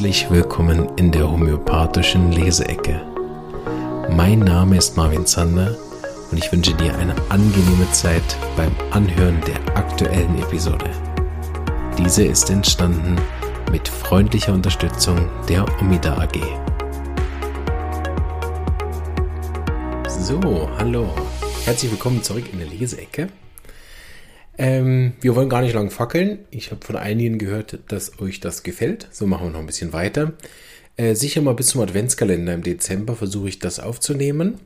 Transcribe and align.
Herzlich 0.00 0.30
willkommen 0.30 0.88
in 0.96 1.12
der 1.12 1.30
homöopathischen 1.30 2.32
Leseecke. 2.32 3.02
Mein 4.08 4.38
Name 4.38 4.78
ist 4.78 4.96
Marvin 4.96 5.26
Zander 5.26 5.76
und 6.30 6.38
ich 6.38 6.50
wünsche 6.50 6.72
dir 6.72 6.96
eine 6.96 7.14
angenehme 7.28 7.86
Zeit 7.92 8.22
beim 8.56 8.74
Anhören 8.92 9.38
der 9.42 9.76
aktuellen 9.76 10.38
Episode. 10.38 10.88
Diese 11.98 12.24
ist 12.24 12.48
entstanden 12.48 13.16
mit 13.70 13.88
freundlicher 13.88 14.54
Unterstützung 14.54 15.28
der 15.50 15.66
Omida 15.82 16.16
AG. 16.16 16.38
So, 20.08 20.70
hallo. 20.78 21.14
Herzlich 21.66 21.90
willkommen 21.90 22.22
zurück 22.22 22.44
in 22.50 22.60
der 22.60 22.68
Leseecke. 22.68 23.28
Ähm, 24.62 25.14
wir 25.22 25.34
wollen 25.36 25.48
gar 25.48 25.62
nicht 25.62 25.72
lang 25.72 25.88
fackeln. 25.88 26.40
Ich 26.50 26.70
habe 26.70 26.84
von 26.84 26.96
einigen 26.96 27.38
gehört, 27.38 27.78
dass 27.88 28.20
euch 28.20 28.40
das 28.40 28.62
gefällt. 28.62 29.08
So 29.10 29.26
machen 29.26 29.46
wir 29.46 29.52
noch 29.52 29.60
ein 29.60 29.66
bisschen 29.66 29.94
weiter. 29.94 30.34
Äh, 30.98 31.14
sicher 31.14 31.40
mal 31.40 31.54
bis 31.54 31.68
zum 31.68 31.80
Adventskalender 31.80 32.52
im 32.52 32.62
Dezember 32.62 33.16
versuche 33.16 33.48
ich 33.48 33.58
das 33.58 33.80
aufzunehmen. 33.80 34.60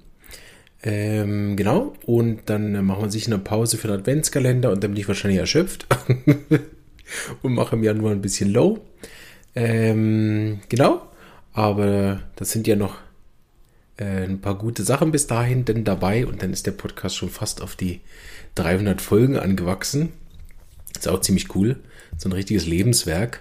Ähm, 0.82 1.54
genau. 1.54 1.92
Und 2.06 2.40
dann 2.46 2.74
äh, 2.74 2.82
machen 2.82 3.04
wir 3.04 3.10
sich 3.12 3.28
eine 3.28 3.38
Pause 3.38 3.78
für 3.78 3.86
den 3.86 4.00
Adventskalender 4.00 4.72
und 4.72 4.82
dann 4.82 4.90
bin 4.90 5.00
ich 5.00 5.06
wahrscheinlich 5.06 5.38
erschöpft. 5.38 5.86
und 7.42 7.54
mache 7.54 7.76
im 7.76 7.84
Januar 7.84 8.10
ein 8.10 8.20
bisschen 8.20 8.50
low. 8.50 8.80
Ähm, 9.54 10.58
genau. 10.68 11.02
Aber 11.52 12.20
das 12.34 12.50
sind 12.50 12.66
ja 12.66 12.74
noch 12.74 12.96
ein 13.96 14.40
paar 14.40 14.56
gute 14.56 14.82
Sachen 14.82 15.12
bis 15.12 15.26
dahin 15.26 15.64
denn 15.64 15.84
dabei 15.84 16.26
und 16.26 16.42
dann 16.42 16.52
ist 16.52 16.66
der 16.66 16.72
Podcast 16.72 17.16
schon 17.16 17.28
fast 17.30 17.62
auf 17.62 17.76
die 17.76 18.00
300 18.56 19.00
Folgen 19.00 19.36
angewachsen. 19.36 20.10
Ist 20.96 21.08
auch 21.08 21.20
ziemlich 21.20 21.54
cool. 21.54 21.76
So 22.16 22.28
ein 22.28 22.32
richtiges 22.32 22.66
Lebenswerk. 22.66 23.40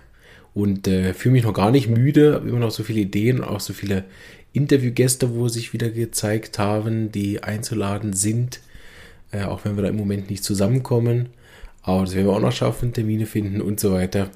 Und 0.53 0.87
äh, 0.87 1.15
fühle 1.15 1.33
mich 1.33 1.43
noch 1.43 1.53
gar 1.53 1.71
nicht 1.71 1.87
müde, 1.87 2.35
habe 2.35 2.47
immer 2.47 2.59
noch 2.59 2.69
so 2.69 2.83
viele 2.83 3.01
Ideen 3.01 3.39
und 3.39 3.45
auch 3.45 3.59
so 3.59 3.73
viele 3.73 4.03
Interviewgäste, 4.53 5.33
wo 5.33 5.47
sich 5.47 5.73
wieder 5.73 5.89
gezeigt 5.89 6.59
haben, 6.59 7.11
die 7.11 7.41
einzuladen 7.41 8.13
sind. 8.13 8.59
Äh, 9.31 9.45
auch 9.45 9.65
wenn 9.65 9.75
wir 9.75 9.81
da 9.81 9.89
im 9.89 9.97
Moment 9.97 10.29
nicht 10.29 10.43
zusammenkommen. 10.43 11.29
Aber 11.81 12.01
das 12.01 12.13
werden 12.13 12.27
wir 12.27 12.33
auch 12.33 12.39
noch 12.39 12.51
schaffen, 12.51 12.93
Termine 12.93 13.25
finden 13.25 13.61
und 13.61 13.79
so 13.79 13.93
weiter. 13.93 14.29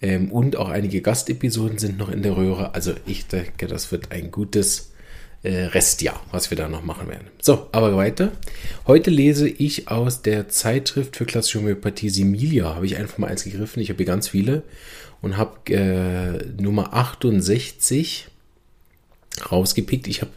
Ähm, 0.00 0.32
und 0.32 0.56
auch 0.56 0.70
einige 0.70 1.02
Gastepisoden 1.02 1.76
sind 1.76 1.98
noch 1.98 2.08
in 2.08 2.22
der 2.22 2.36
Röhre. 2.38 2.74
Also 2.74 2.94
ich 3.04 3.26
denke, 3.26 3.66
das 3.66 3.92
wird 3.92 4.10
ein 4.10 4.30
gutes 4.30 4.80
äh, 4.80 4.97
Restjahr, 5.44 6.20
was 6.32 6.50
wir 6.50 6.56
da 6.56 6.68
noch 6.68 6.82
machen 6.82 7.08
werden. 7.08 7.28
So, 7.40 7.68
aber 7.70 7.96
weiter. 7.96 8.32
Heute 8.86 9.10
lese 9.10 9.48
ich 9.48 9.88
aus 9.88 10.22
der 10.22 10.48
Zeitschrift 10.48 11.16
für 11.16 11.26
klassische 11.26 11.60
Homöopathie 11.60 12.10
Similia. 12.10 12.74
Habe 12.74 12.86
ich 12.86 12.96
einfach 12.96 13.18
mal 13.18 13.28
eins 13.28 13.44
gegriffen. 13.44 13.80
Ich 13.80 13.88
habe 13.90 13.98
hier 13.98 14.06
ganz 14.06 14.28
viele 14.28 14.64
und 15.22 15.36
habe 15.36 15.72
äh, 15.72 16.60
Nummer 16.60 16.92
68 16.92 18.28
rausgepickt. 19.50 20.08
Ich 20.08 20.22
habe 20.22 20.32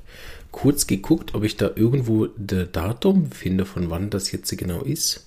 kurz 0.52 0.86
geguckt, 0.86 1.34
ob 1.34 1.44
ich 1.44 1.58
da 1.58 1.72
irgendwo 1.76 2.28
das 2.28 2.68
Datum 2.72 3.32
finde, 3.32 3.66
von 3.66 3.90
wann 3.90 4.10
das 4.12 4.32
jetzt 4.32 4.56
genau 4.58 4.82
ist. 4.82 5.26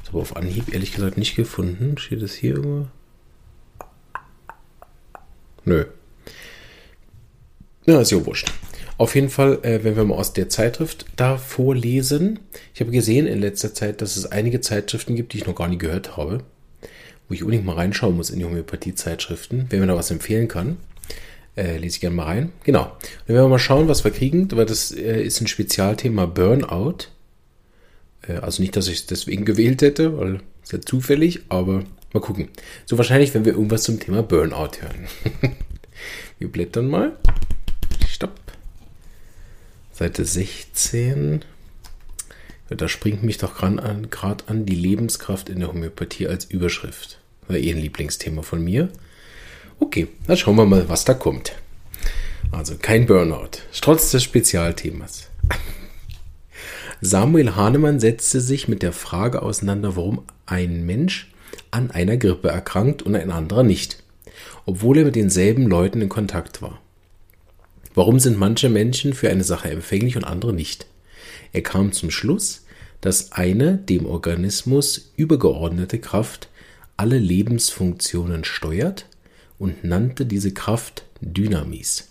Das 0.00 0.08
habe 0.08 0.20
auf 0.20 0.36
Anhieb 0.36 0.72
ehrlich 0.72 0.92
gesagt 0.92 1.18
nicht 1.18 1.36
gefunden. 1.36 1.98
Steht 1.98 2.22
das 2.22 2.32
hier 2.32 2.54
irgendwo? 2.54 2.86
Nö. 5.66 5.84
Na, 7.86 8.00
ist 8.00 8.12
ja 8.12 8.24
wurscht. 8.24 8.50
Auf 8.96 9.14
jeden 9.14 9.28
Fall, 9.28 9.58
äh, 9.62 9.82
wenn 9.82 9.96
wir 9.96 10.04
mal 10.04 10.14
aus 10.14 10.32
der 10.32 10.48
Zeitschrift 10.48 11.06
da 11.16 11.36
vorlesen. 11.36 12.40
Ich 12.72 12.80
habe 12.80 12.92
gesehen 12.92 13.26
in 13.26 13.40
letzter 13.40 13.74
Zeit, 13.74 14.00
dass 14.00 14.16
es 14.16 14.30
einige 14.30 14.60
Zeitschriften 14.60 15.16
gibt, 15.16 15.32
die 15.32 15.38
ich 15.38 15.46
noch 15.46 15.56
gar 15.56 15.68
nie 15.68 15.78
gehört 15.78 16.16
habe. 16.16 16.44
Wo 17.28 17.34
ich 17.34 17.42
unbedingt 17.42 17.64
mal 17.64 17.74
reinschauen 17.74 18.16
muss 18.16 18.30
in 18.30 18.38
die 18.38 18.44
Homöopathie-Zeitschriften. 18.44 19.66
Wenn 19.70 19.80
mir 19.80 19.86
da 19.86 19.96
was 19.96 20.10
empfehlen 20.10 20.46
kann, 20.46 20.76
äh, 21.56 21.76
lese 21.78 21.96
ich 21.96 22.00
gerne 22.00 22.14
mal 22.14 22.24
rein. 22.24 22.52
Genau. 22.62 22.92
Dann 23.26 23.34
werden 23.34 23.46
wir 23.46 23.48
mal 23.48 23.58
schauen, 23.58 23.88
was 23.88 24.04
wir 24.04 24.10
kriegen, 24.12 24.48
weil 24.52 24.66
das 24.66 24.92
äh, 24.92 25.22
ist 25.22 25.40
ein 25.40 25.46
Spezialthema 25.48 26.26
Burnout. 26.26 27.08
Äh, 28.28 28.34
also 28.34 28.62
nicht, 28.62 28.76
dass 28.76 28.86
ich 28.86 28.98
es 28.98 29.06
deswegen 29.06 29.44
gewählt 29.46 29.82
hätte, 29.82 30.16
weil 30.18 30.40
es 30.62 30.70
ja 30.70 30.80
zufällig, 30.80 31.40
aber 31.48 31.84
mal 32.12 32.20
gucken. 32.20 32.48
So 32.86 32.96
wahrscheinlich, 32.96 33.34
wenn 33.34 33.44
wir 33.44 33.54
irgendwas 33.54 33.82
zum 33.82 33.98
Thema 33.98 34.22
Burnout 34.22 34.78
hören. 34.80 35.08
wir 36.38 36.48
blättern 36.48 36.88
mal. 36.88 37.16
Seite 40.04 40.26
16. 40.26 41.40
Da 42.68 42.88
springt 42.88 43.22
mich 43.22 43.38
doch 43.38 43.56
gerade 43.56 43.82
an, 43.82 44.06
an, 44.46 44.66
die 44.66 44.74
Lebenskraft 44.74 45.48
in 45.48 45.60
der 45.60 45.68
Homöopathie 45.68 46.28
als 46.28 46.44
Überschrift. 46.44 47.20
War 47.48 47.56
eh 47.56 47.72
ein 47.72 47.80
Lieblingsthema 47.80 48.42
von 48.42 48.62
mir. 48.62 48.90
Okay, 49.80 50.08
dann 50.26 50.36
schauen 50.36 50.56
wir 50.56 50.66
mal, 50.66 50.90
was 50.90 51.06
da 51.06 51.14
kommt. 51.14 51.54
Also 52.52 52.76
kein 52.76 53.06
Burnout, 53.06 53.62
trotz 53.80 54.10
des 54.10 54.22
Spezialthemas. 54.22 55.30
Samuel 57.00 57.56
Hahnemann 57.56 57.98
setzte 57.98 58.42
sich 58.42 58.68
mit 58.68 58.82
der 58.82 58.92
Frage 58.92 59.40
auseinander, 59.40 59.96
warum 59.96 60.26
ein 60.44 60.84
Mensch 60.84 61.32
an 61.70 61.90
einer 61.90 62.18
Grippe 62.18 62.48
erkrankt 62.48 63.00
und 63.00 63.16
ein 63.16 63.30
anderer 63.30 63.62
nicht, 63.62 64.02
obwohl 64.66 64.98
er 64.98 65.06
mit 65.06 65.16
denselben 65.16 65.66
Leuten 65.66 66.02
in 66.02 66.10
Kontakt 66.10 66.60
war. 66.60 66.78
Warum 67.94 68.18
sind 68.18 68.36
manche 68.36 68.68
Menschen 68.68 69.14
für 69.14 69.30
eine 69.30 69.44
Sache 69.44 69.70
empfänglich 69.70 70.16
und 70.16 70.24
andere 70.24 70.52
nicht? 70.52 70.86
Er 71.52 71.62
kam 71.62 71.92
zum 71.92 72.10
Schluss, 72.10 72.64
dass 73.00 73.32
eine 73.32 73.78
dem 73.78 74.06
Organismus 74.06 75.12
übergeordnete 75.16 76.00
Kraft 76.00 76.48
alle 76.96 77.18
Lebensfunktionen 77.18 78.44
steuert 78.44 79.06
und 79.58 79.84
nannte 79.84 80.26
diese 80.26 80.52
Kraft 80.52 81.04
Dynamis. 81.20 82.08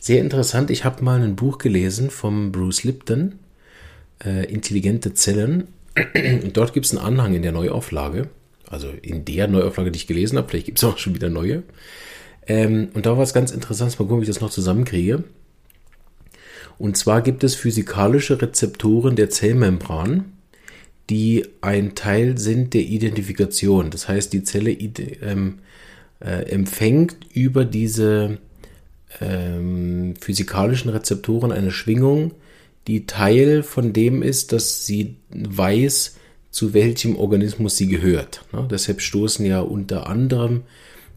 Sehr 0.00 0.20
interessant, 0.20 0.70
ich 0.70 0.84
habe 0.84 1.02
mal 1.02 1.20
ein 1.22 1.36
Buch 1.36 1.58
gelesen 1.58 2.10
vom 2.10 2.52
Bruce 2.52 2.84
Lipton, 2.84 3.38
äh, 4.24 4.50
Intelligente 4.52 5.14
Zellen. 5.14 5.68
Dort 6.52 6.72
gibt 6.72 6.86
es 6.86 6.92
einen 6.92 7.04
Anhang 7.04 7.34
in 7.34 7.42
der 7.42 7.52
Neuauflage, 7.52 8.28
also 8.68 8.90
in 9.02 9.24
der 9.24 9.48
Neuauflage, 9.48 9.90
die 9.90 9.98
ich 9.98 10.06
gelesen 10.06 10.38
habe, 10.38 10.48
vielleicht 10.48 10.66
gibt 10.66 10.78
es 10.78 10.84
auch 10.84 10.98
schon 10.98 11.14
wieder 11.14 11.30
neue. 11.30 11.62
Ähm, 12.48 12.88
und 12.94 13.06
da 13.06 13.16
war 13.16 13.22
es 13.22 13.34
ganz 13.34 13.52
interessant, 13.52 13.92
mal 13.92 14.06
gucken, 14.06 14.16
ob 14.16 14.22
ich 14.22 14.28
das 14.28 14.40
noch 14.40 14.50
zusammenkriege. 14.50 15.22
Und 16.78 16.96
zwar 16.96 17.22
gibt 17.22 17.44
es 17.44 17.54
physikalische 17.54 18.40
Rezeptoren 18.40 19.16
der 19.16 19.30
Zellmembran, 19.30 20.32
die 21.10 21.46
ein 21.60 21.94
Teil 21.94 22.38
sind 22.38 22.74
der 22.74 22.82
Identifikation. 22.82 23.90
Das 23.90 24.08
heißt, 24.08 24.32
die 24.32 24.44
Zelle 24.44 24.72
ähm, 24.72 25.58
äh, 26.20 26.50
empfängt 26.50 27.16
über 27.32 27.64
diese 27.64 28.38
ähm, 29.20 30.14
physikalischen 30.20 30.90
Rezeptoren 30.90 31.52
eine 31.52 31.70
Schwingung, 31.70 32.32
die 32.86 33.06
Teil 33.06 33.62
von 33.62 33.92
dem 33.92 34.22
ist, 34.22 34.52
dass 34.52 34.86
sie 34.86 35.16
weiß, 35.30 36.16
zu 36.50 36.74
welchem 36.74 37.16
Organismus 37.16 37.76
sie 37.76 37.88
gehört. 37.88 38.44
Ne? 38.52 38.66
Deshalb 38.70 39.00
stoßen 39.00 39.44
ja 39.44 39.60
unter 39.60 40.08
anderem 40.08 40.62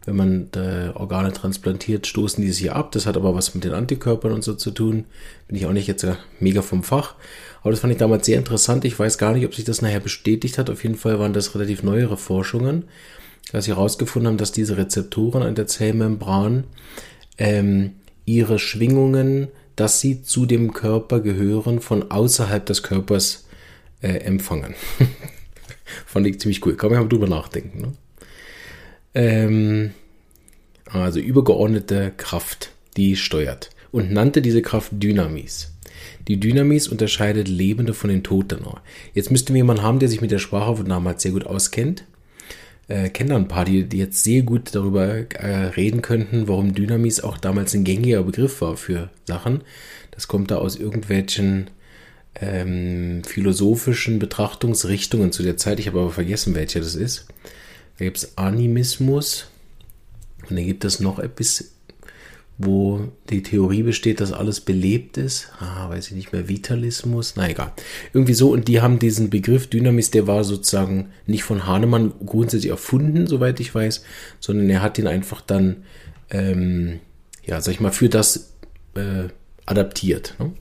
wenn 0.04 0.16
man 0.16 0.48
Organe 0.94 1.32
transplantiert, 1.32 2.06
stoßen 2.06 2.42
die 2.42 2.50
sich 2.50 2.72
ab. 2.72 2.92
Das 2.92 3.06
hat 3.06 3.16
aber 3.16 3.34
was 3.34 3.54
mit 3.54 3.64
den 3.64 3.72
Antikörpern 3.72 4.32
und 4.32 4.42
so 4.42 4.54
zu 4.54 4.70
tun. 4.70 5.04
Bin 5.46 5.56
ich 5.56 5.66
auch 5.66 5.72
nicht 5.72 5.86
jetzt 5.86 6.06
mega 6.40 6.62
vom 6.62 6.82
Fach. 6.82 7.14
Aber 7.62 7.70
das 7.70 7.80
fand 7.80 7.92
ich 7.92 7.98
damals 7.98 8.26
sehr 8.26 8.38
interessant. 8.38 8.84
Ich 8.84 8.98
weiß 8.98 9.18
gar 9.18 9.32
nicht, 9.32 9.46
ob 9.46 9.54
sich 9.54 9.64
das 9.64 9.82
nachher 9.82 10.00
bestätigt 10.00 10.58
hat. 10.58 10.70
Auf 10.70 10.82
jeden 10.82 10.96
Fall 10.96 11.18
waren 11.18 11.32
das 11.32 11.54
relativ 11.54 11.82
neuere 11.82 12.16
Forschungen, 12.16 12.84
dass 13.52 13.66
sie 13.66 13.70
herausgefunden 13.70 14.28
haben, 14.28 14.38
dass 14.38 14.52
diese 14.52 14.76
Rezeptoren 14.76 15.42
an 15.42 15.54
der 15.54 15.68
Zellmembran 15.68 16.64
ähm, 17.38 17.92
ihre 18.24 18.58
Schwingungen, 18.58 19.48
dass 19.76 20.00
sie 20.00 20.22
zu 20.22 20.46
dem 20.46 20.72
Körper 20.72 21.20
gehören, 21.20 21.80
von 21.80 22.10
außerhalb 22.10 22.66
des 22.66 22.82
Körpers 22.82 23.46
äh, 24.00 24.08
empfangen. 24.08 24.74
fand 26.06 26.26
ich 26.26 26.40
ziemlich 26.40 26.64
cool. 26.66 26.76
Kann 26.76 26.90
man 26.90 27.02
ja 27.02 27.08
drüber 27.08 27.28
nachdenken. 27.28 27.80
Ne? 27.80 27.92
Ähm, 29.14 29.92
also 30.86 31.20
übergeordnete 31.20 32.12
Kraft, 32.16 32.72
die 32.96 33.16
steuert 33.16 33.70
und 33.90 34.12
nannte 34.12 34.42
diese 34.42 34.62
Kraft 34.62 34.92
Dynamis. 34.92 35.72
Die 36.28 36.38
Dynamis 36.38 36.88
unterscheidet 36.88 37.48
Lebende 37.48 37.94
von 37.94 38.10
den 38.10 38.22
Toten. 38.22 38.60
Jetzt 39.14 39.30
müsste 39.30 39.52
mir 39.52 39.60
jemand 39.60 39.82
haben, 39.82 39.98
der 39.98 40.08
sich 40.08 40.20
mit 40.20 40.30
der 40.30 40.38
Sprache 40.38 40.76
von 40.76 40.88
damals 40.88 41.22
sehr 41.22 41.32
gut 41.32 41.46
auskennt. 41.46 42.04
Äh, 42.88 43.10
kenne 43.10 43.30
da 43.30 43.36
ein 43.36 43.48
paar, 43.48 43.64
die, 43.64 43.84
die, 43.84 43.98
jetzt 43.98 44.24
sehr 44.24 44.42
gut 44.42 44.74
darüber 44.74 45.06
äh, 45.06 45.66
reden 45.68 46.02
könnten, 46.02 46.48
warum 46.48 46.74
Dynamis 46.74 47.20
auch 47.20 47.38
damals 47.38 47.74
ein 47.74 47.84
gängiger 47.84 48.22
Begriff 48.22 48.60
war 48.60 48.76
für 48.76 49.10
Sachen. 49.24 49.62
Das 50.10 50.28
kommt 50.28 50.50
da 50.50 50.56
aus 50.56 50.76
irgendwelchen 50.76 51.70
ähm, 52.40 53.22
philosophischen 53.24 54.18
Betrachtungsrichtungen 54.18 55.32
zu 55.32 55.42
der 55.42 55.56
Zeit. 55.56 55.78
Ich 55.78 55.86
habe 55.86 56.00
aber 56.00 56.10
vergessen, 56.10 56.54
welche 56.54 56.80
das 56.80 56.94
ist. 56.94 57.26
Da 57.98 58.04
gibt 58.04 58.18
es 58.18 58.38
Animismus 58.38 59.46
und 60.48 60.56
dann 60.56 60.66
gibt 60.66 60.84
es 60.84 61.00
noch 61.00 61.18
etwas, 61.18 61.72
wo 62.58 63.08
die 63.30 63.42
Theorie 63.42 63.82
besteht, 63.82 64.20
dass 64.20 64.32
alles 64.32 64.60
belebt 64.60 65.16
ist. 65.16 65.48
Ah, 65.58 65.88
weiß 65.88 66.08
ich 66.08 66.14
nicht 66.14 66.32
mehr, 66.32 66.48
Vitalismus, 66.48 67.34
na 67.36 67.48
egal. 67.48 67.72
Irgendwie 68.12 68.34
so, 68.34 68.50
und 68.50 68.68
die 68.68 68.80
haben 68.80 68.98
diesen 68.98 69.30
Begriff 69.30 69.68
Dynamis, 69.68 70.10
der 70.10 70.26
war 70.26 70.44
sozusagen 70.44 71.10
nicht 71.26 71.44
von 71.44 71.66
Hahnemann 71.66 72.12
grundsätzlich 72.24 72.70
erfunden, 72.70 73.26
soweit 73.26 73.58
ich 73.60 73.74
weiß, 73.74 74.04
sondern 74.40 74.68
er 74.70 74.82
hat 74.82 74.98
ihn 74.98 75.06
einfach 75.06 75.40
dann 75.40 75.84
ähm, 76.30 77.00
ja, 77.44 77.60
sag 77.60 77.72
ich 77.72 77.80
mal, 77.80 77.92
für 77.92 78.08
das 78.08 78.54
äh, 78.94 79.28
adaptiert. 79.66 80.34
Ne? 80.38 80.52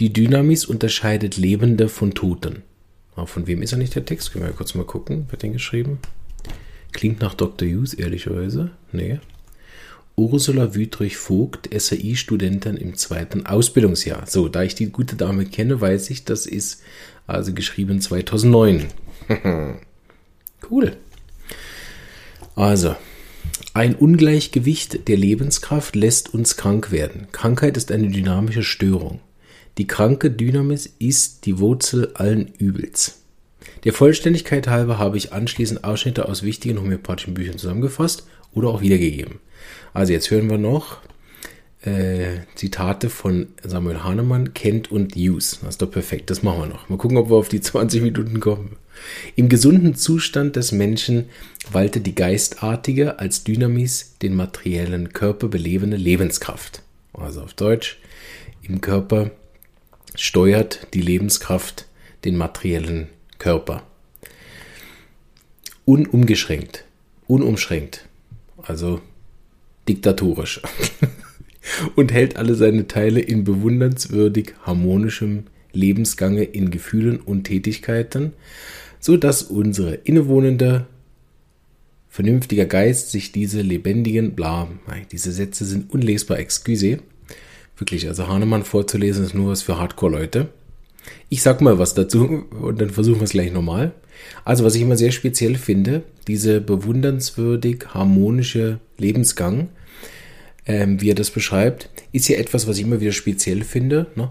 Die 0.00 0.12
Dynamis 0.12 0.64
unterscheidet 0.64 1.36
Lebende 1.36 1.88
von 1.88 2.14
Toten. 2.14 2.62
Von 3.26 3.46
wem 3.46 3.62
ist 3.62 3.72
ja 3.72 3.78
nicht 3.78 3.94
der 3.94 4.06
Text? 4.06 4.32
Können 4.32 4.46
wir 4.46 4.52
kurz 4.52 4.74
mal 4.74 4.86
gucken. 4.86 5.26
Wird 5.30 5.42
den 5.42 5.52
geschrieben? 5.52 5.98
Klingt 6.92 7.20
nach 7.20 7.34
Dr. 7.34 7.68
Hughes, 7.68 7.94
ehrlicherweise. 7.94 8.70
Nee. 8.92 9.20
Ursula 10.14 10.74
Wüthrich-Vogt, 10.74 11.70
SAI-Studentin 11.74 12.76
im 12.76 12.96
zweiten 12.96 13.46
Ausbildungsjahr. 13.46 14.26
So, 14.26 14.48
da 14.48 14.62
ich 14.62 14.74
die 14.74 14.90
gute 14.90 15.16
Dame 15.16 15.46
kenne, 15.46 15.80
weiß 15.80 16.10
ich, 16.10 16.24
das 16.24 16.46
ist 16.46 16.82
also 17.26 17.54
geschrieben 17.54 18.00
2009. 18.00 18.88
cool. 20.70 20.96
Also, 22.54 22.94
ein 23.72 23.94
Ungleichgewicht 23.94 25.08
der 25.08 25.16
Lebenskraft 25.16 25.96
lässt 25.96 26.34
uns 26.34 26.58
krank 26.58 26.92
werden. 26.92 27.28
Krankheit 27.32 27.78
ist 27.78 27.90
eine 27.90 28.08
dynamische 28.08 28.62
Störung. 28.62 29.20
Die 29.78 29.86
kranke 29.86 30.30
Dynamis 30.30 30.92
ist 30.98 31.46
die 31.46 31.58
Wurzel 31.58 32.12
allen 32.14 32.48
Übels. 32.58 33.21
Der 33.84 33.92
Vollständigkeit 33.92 34.68
halber 34.68 34.98
habe 34.98 35.16
ich 35.16 35.32
anschließend 35.32 35.82
Ausschnitte 35.82 36.28
aus 36.28 36.42
wichtigen 36.42 36.78
homöopathischen 36.78 37.34
Büchern 37.34 37.58
zusammengefasst 37.58 38.26
oder 38.52 38.68
auch 38.68 38.80
wiedergegeben. 38.80 39.40
Also 39.92 40.12
jetzt 40.12 40.30
hören 40.30 40.48
wir 40.48 40.58
noch 40.58 40.98
äh, 41.82 42.42
Zitate 42.54 43.10
von 43.10 43.48
Samuel 43.62 44.04
Hahnemann, 44.04 44.54
Kent 44.54 44.92
und 44.92 45.16
Hughes. 45.16 45.58
Das 45.60 45.70
ist 45.70 45.82
doch 45.82 45.90
perfekt, 45.90 46.30
das 46.30 46.42
machen 46.44 46.60
wir 46.60 46.66
noch. 46.66 46.88
Mal 46.88 46.98
gucken, 46.98 47.16
ob 47.16 47.28
wir 47.28 47.36
auf 47.36 47.48
die 47.48 47.60
20 47.60 48.02
Minuten 48.02 48.40
kommen. 48.40 48.76
Im 49.34 49.48
gesunden 49.48 49.94
Zustand 49.96 50.54
des 50.56 50.70
Menschen 50.70 51.28
waltet 51.70 52.06
die 52.06 52.14
geistartige, 52.14 53.18
als 53.18 53.42
Dynamis 53.42 54.16
den 54.22 54.34
materiellen 54.34 55.12
Körper 55.12 55.48
belebende 55.48 55.96
Lebenskraft. 55.96 56.82
Also 57.14 57.42
auf 57.42 57.54
Deutsch, 57.54 57.98
im 58.62 58.80
Körper 58.80 59.32
steuert 60.14 60.86
die 60.94 61.00
Lebenskraft 61.00 61.86
den 62.24 62.36
materiellen. 62.36 63.08
Unumgeschränkt, 65.84 66.84
unumschränkt, 67.26 68.08
also 68.62 69.00
diktatorisch. 69.88 70.62
und 71.96 72.12
hält 72.12 72.36
alle 72.36 72.54
seine 72.54 72.86
Teile 72.86 73.20
in 73.20 73.44
bewundernswürdig 73.44 74.54
harmonischem 74.62 75.44
Lebensgange 75.72 76.44
in 76.44 76.70
Gefühlen 76.70 77.18
und 77.20 77.44
Tätigkeiten, 77.44 78.32
so 79.00 79.16
dass 79.16 79.42
unsere 79.42 79.94
innewohnende 79.94 80.86
vernünftiger 82.08 82.66
Geist 82.66 83.10
sich 83.10 83.32
diese 83.32 83.62
lebendigen, 83.62 84.32
bla, 84.34 84.68
diese 85.10 85.32
Sätze 85.32 85.64
sind 85.64 85.92
unlesbar, 85.92 86.38
excuse. 86.38 86.98
Wirklich, 87.76 88.06
also 88.06 88.28
Hahnemann 88.28 88.64
vorzulesen 88.64 89.24
ist 89.24 89.34
nur 89.34 89.50
was 89.50 89.62
für 89.62 89.78
Hardcore-Leute. 89.78 90.48
Ich 91.28 91.42
sag 91.42 91.60
mal 91.60 91.78
was 91.78 91.94
dazu 91.94 92.44
und 92.60 92.80
dann 92.80 92.90
versuchen 92.90 93.20
wir 93.20 93.24
es 93.24 93.30
gleich 93.30 93.52
nochmal. 93.52 93.92
Also, 94.44 94.64
was 94.64 94.74
ich 94.74 94.82
immer 94.82 94.96
sehr 94.96 95.12
speziell 95.12 95.56
finde, 95.56 96.02
diese 96.26 96.60
bewundernswürdig 96.60 97.86
harmonische 97.94 98.78
Lebensgang, 98.98 99.68
ähm, 100.66 101.00
wie 101.00 101.10
er 101.10 101.14
das 101.14 101.30
beschreibt, 101.30 101.90
ist 102.12 102.28
ja 102.28 102.36
etwas, 102.36 102.68
was 102.68 102.78
ich 102.78 102.84
immer 102.84 103.00
wieder 103.00 103.12
speziell 103.12 103.64
finde. 103.64 104.06
Ne? 104.14 104.30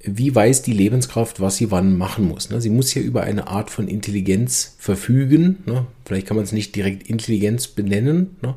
Wie 0.00 0.34
weiß 0.34 0.62
die 0.62 0.72
Lebenskraft, 0.72 1.40
was 1.40 1.56
sie 1.56 1.70
wann 1.70 1.96
machen 1.96 2.28
muss? 2.28 2.50
Ne? 2.50 2.60
Sie 2.60 2.70
muss 2.70 2.94
ja 2.94 3.02
über 3.02 3.22
eine 3.22 3.48
Art 3.48 3.70
von 3.70 3.88
Intelligenz 3.88 4.76
verfügen. 4.78 5.62
Ne? 5.66 5.86
Vielleicht 6.04 6.26
kann 6.26 6.36
man 6.36 6.44
es 6.44 6.52
nicht 6.52 6.76
direkt 6.76 7.08
Intelligenz 7.08 7.68
benennen. 7.68 8.36
Ne? 8.42 8.54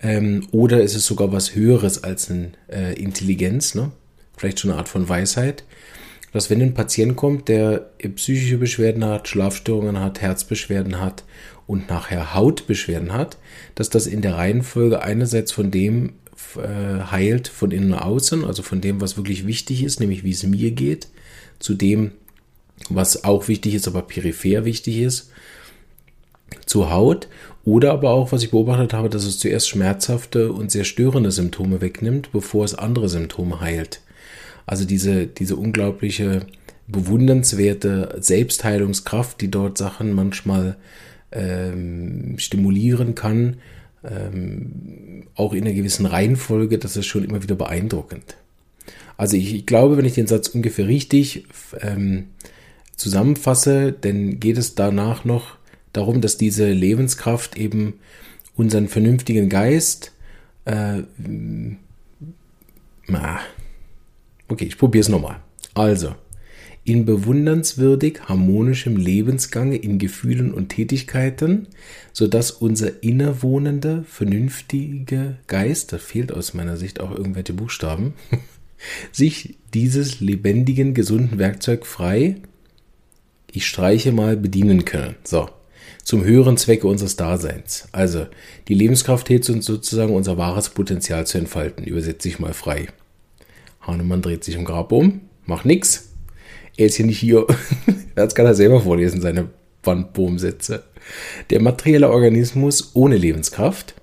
Ähm, 0.00 0.46
oder 0.52 0.82
ist 0.82 0.94
es 0.94 1.04
sogar 1.04 1.32
was 1.32 1.54
Höheres 1.54 2.04
als 2.04 2.30
eine 2.30 2.52
äh, 2.68 2.94
Intelligenz? 2.94 3.74
Ne? 3.74 3.90
Vielleicht 4.36 4.60
schon 4.60 4.70
eine 4.70 4.78
Art 4.78 4.88
von 4.88 5.08
Weisheit. 5.08 5.64
Dass 6.32 6.50
wenn 6.50 6.60
ein 6.60 6.74
Patient 6.74 7.16
kommt, 7.16 7.48
der 7.48 7.90
psychische 8.16 8.58
Beschwerden 8.58 9.04
hat, 9.04 9.28
Schlafstörungen 9.28 9.98
hat, 10.00 10.20
Herzbeschwerden 10.20 11.00
hat 11.00 11.24
und 11.66 11.88
nachher 11.88 12.34
Hautbeschwerden 12.34 13.12
hat, 13.12 13.38
dass 13.74 13.90
das 13.90 14.06
in 14.06 14.22
der 14.22 14.36
Reihenfolge 14.36 15.02
einerseits 15.02 15.52
von 15.52 15.70
dem 15.70 16.14
äh, 16.56 17.10
heilt 17.10 17.48
von 17.48 17.70
innen 17.70 17.90
nach 17.90 18.02
außen, 18.02 18.44
also 18.44 18.62
von 18.62 18.80
dem, 18.80 19.00
was 19.00 19.16
wirklich 19.16 19.46
wichtig 19.46 19.82
ist, 19.82 20.00
nämlich 20.00 20.24
wie 20.24 20.30
es 20.30 20.42
mir 20.44 20.70
geht, 20.70 21.08
zu 21.58 21.74
dem, 21.74 22.12
was 22.88 23.24
auch 23.24 23.48
wichtig 23.48 23.74
ist, 23.74 23.88
aber 23.88 24.02
peripher 24.02 24.64
wichtig 24.64 24.98
ist, 24.98 25.30
zur 26.66 26.90
Haut. 26.90 27.28
Oder 27.64 27.92
aber 27.92 28.10
auch, 28.10 28.32
was 28.32 28.42
ich 28.42 28.50
beobachtet 28.50 28.94
habe, 28.94 29.10
dass 29.10 29.24
es 29.24 29.38
zuerst 29.38 29.68
schmerzhafte 29.68 30.52
und 30.52 30.70
sehr 30.70 30.84
störende 30.84 31.30
Symptome 31.30 31.80
wegnimmt, 31.80 32.32
bevor 32.32 32.64
es 32.64 32.74
andere 32.74 33.08
Symptome 33.08 33.60
heilt. 33.60 34.00
Also 34.68 34.84
diese, 34.84 35.26
diese 35.26 35.56
unglaubliche, 35.56 36.42
bewundernswerte 36.88 38.16
Selbstheilungskraft, 38.20 39.40
die 39.40 39.50
dort 39.50 39.78
Sachen 39.78 40.12
manchmal 40.12 40.76
ähm, 41.32 42.34
stimulieren 42.38 43.14
kann, 43.14 43.56
ähm, 44.04 45.24
auch 45.34 45.54
in 45.54 45.64
einer 45.64 45.72
gewissen 45.72 46.04
Reihenfolge, 46.04 46.76
das 46.76 46.98
ist 46.98 47.06
schon 47.06 47.24
immer 47.24 47.42
wieder 47.42 47.54
beeindruckend. 47.54 48.36
Also 49.16 49.38
ich, 49.38 49.54
ich 49.54 49.64
glaube, 49.64 49.96
wenn 49.96 50.04
ich 50.04 50.12
den 50.12 50.26
Satz 50.26 50.48
ungefähr 50.48 50.86
richtig 50.86 51.46
ähm, 51.80 52.26
zusammenfasse, 52.94 53.92
dann 53.98 54.38
geht 54.38 54.58
es 54.58 54.74
danach 54.74 55.24
noch 55.24 55.56
darum, 55.94 56.20
dass 56.20 56.36
diese 56.36 56.70
Lebenskraft 56.70 57.56
eben 57.56 57.94
unseren 58.54 58.88
vernünftigen 58.88 59.48
Geist 59.48 60.12
äh, 60.66 61.04
okay, 64.48 64.64
ich 64.64 64.78
probiere 64.78 65.02
es 65.02 65.08
nochmal. 65.08 65.40
Also, 65.74 66.14
in 66.84 67.04
bewundernswürdig 67.04 68.22
harmonischem 68.28 68.96
Lebensgange 68.96 69.76
in 69.76 69.98
Gefühlen 69.98 70.54
und 70.54 70.70
Tätigkeiten, 70.70 71.66
so 72.12 72.26
dass 72.26 72.50
unser 72.50 73.02
innerwohnender, 73.02 74.04
vernünftiger 74.08 75.36
Geist, 75.46 75.92
da 75.92 75.98
fehlt 75.98 76.32
aus 76.32 76.54
meiner 76.54 76.78
Sicht 76.78 77.00
auch 77.00 77.10
irgendwelche 77.10 77.52
Buchstaben, 77.52 78.14
sich 79.12 79.56
dieses 79.74 80.20
lebendigen, 80.20 80.94
gesunden 80.94 81.38
Werkzeug 81.38 81.84
frei, 81.84 82.36
ich 83.52 83.66
streiche 83.66 84.12
mal, 84.12 84.36
bedienen 84.36 84.84
können. 84.86 85.16
So, 85.24 85.50
zum 86.04 86.24
höheren 86.24 86.56
Zwecke 86.56 86.86
unseres 86.86 87.16
Daseins. 87.16 87.88
Also, 87.92 88.26
die 88.68 88.74
Lebenskraft 88.74 89.28
hilft 89.28 89.50
uns 89.50 89.66
sozusagen, 89.66 90.14
unser 90.14 90.38
wahres 90.38 90.70
Potenzial 90.70 91.26
zu 91.26 91.36
entfalten. 91.36 91.84
Übersetze 91.84 92.28
ich 92.28 92.38
mal 92.38 92.54
frei. 92.54 92.88
Hahnemann 93.88 94.22
dreht 94.22 94.44
sich 94.44 94.54
im 94.54 94.64
Grab 94.64 94.92
um, 94.92 95.22
macht 95.46 95.66
nichts, 95.66 96.10
er 96.76 96.86
ist 96.86 96.94
hier 96.94 97.06
nicht 97.06 97.18
hier. 97.18 97.46
das 98.14 98.34
kann 98.36 98.46
er 98.46 98.54
selber 98.54 98.80
vorlesen, 98.80 99.20
seine 99.20 99.48
Wandbohmsätze. 99.82 100.84
Der 101.50 101.60
materielle 101.60 102.10
Organismus 102.10 102.92
ohne 102.94 103.16
Lebenskraft 103.16 103.94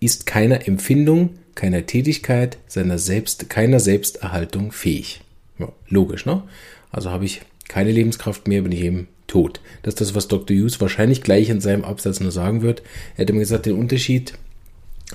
ist 0.00 0.26
keiner 0.26 0.66
Empfindung, 0.66 1.30
keiner 1.54 1.84
Tätigkeit, 1.84 2.56
seiner 2.66 2.98
selbst, 2.98 3.50
keiner 3.50 3.80
Selbsterhaltung 3.80 4.72
fähig. 4.72 5.20
Ja, 5.58 5.70
logisch, 5.88 6.24
ne? 6.24 6.42
Also 6.90 7.10
habe 7.10 7.26
ich 7.26 7.42
keine 7.68 7.92
Lebenskraft 7.92 8.48
mehr, 8.48 8.62
bin 8.62 8.72
ich 8.72 8.82
eben 8.82 9.08
tot. 9.26 9.60
Das 9.82 9.94
ist 9.94 10.00
das, 10.00 10.14
was 10.14 10.28
Dr. 10.28 10.56
Hughes 10.56 10.80
wahrscheinlich 10.80 11.22
gleich 11.22 11.50
in 11.50 11.60
seinem 11.60 11.84
Absatz 11.84 12.20
nur 12.20 12.32
sagen 12.32 12.62
wird. 12.62 12.82
Er 13.14 13.22
hätte 13.22 13.32
mir 13.32 13.40
gesagt, 13.40 13.66
der 13.66 13.76
Unterschied 13.76 14.34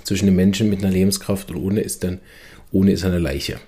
zwischen 0.04 0.26
dem 0.26 0.36
Menschen 0.36 0.70
mit 0.70 0.84
einer 0.84 0.94
Lebenskraft 0.94 1.50
und 1.52 1.58
ohne 1.58 1.82
ist 1.82 2.04
dann, 2.04 2.20
ohne 2.72 2.92
ist 2.92 3.04
eine 3.04 3.20
Leiche. 3.20 3.60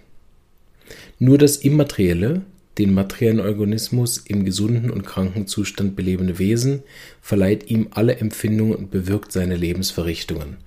Nur 1.20 1.38
das 1.38 1.58
Immaterielle, 1.58 2.42
den 2.78 2.94
materiellen 2.94 3.42
Organismus 3.42 4.18
im 4.18 4.46
gesunden 4.46 4.90
und 4.90 5.06
kranken 5.06 5.48
Zustand 5.48 5.98
belebende 5.98 6.40
Wesen, 6.40 6.82
verleiht 7.22 7.70
ihm 7.70 7.90
alle 7.92 8.16
Empfindungen 8.16 8.76
und 8.76 8.90
bewirkt 8.90 9.34
seine 9.34 9.58
Lebensverrichtungen. 9.58 10.58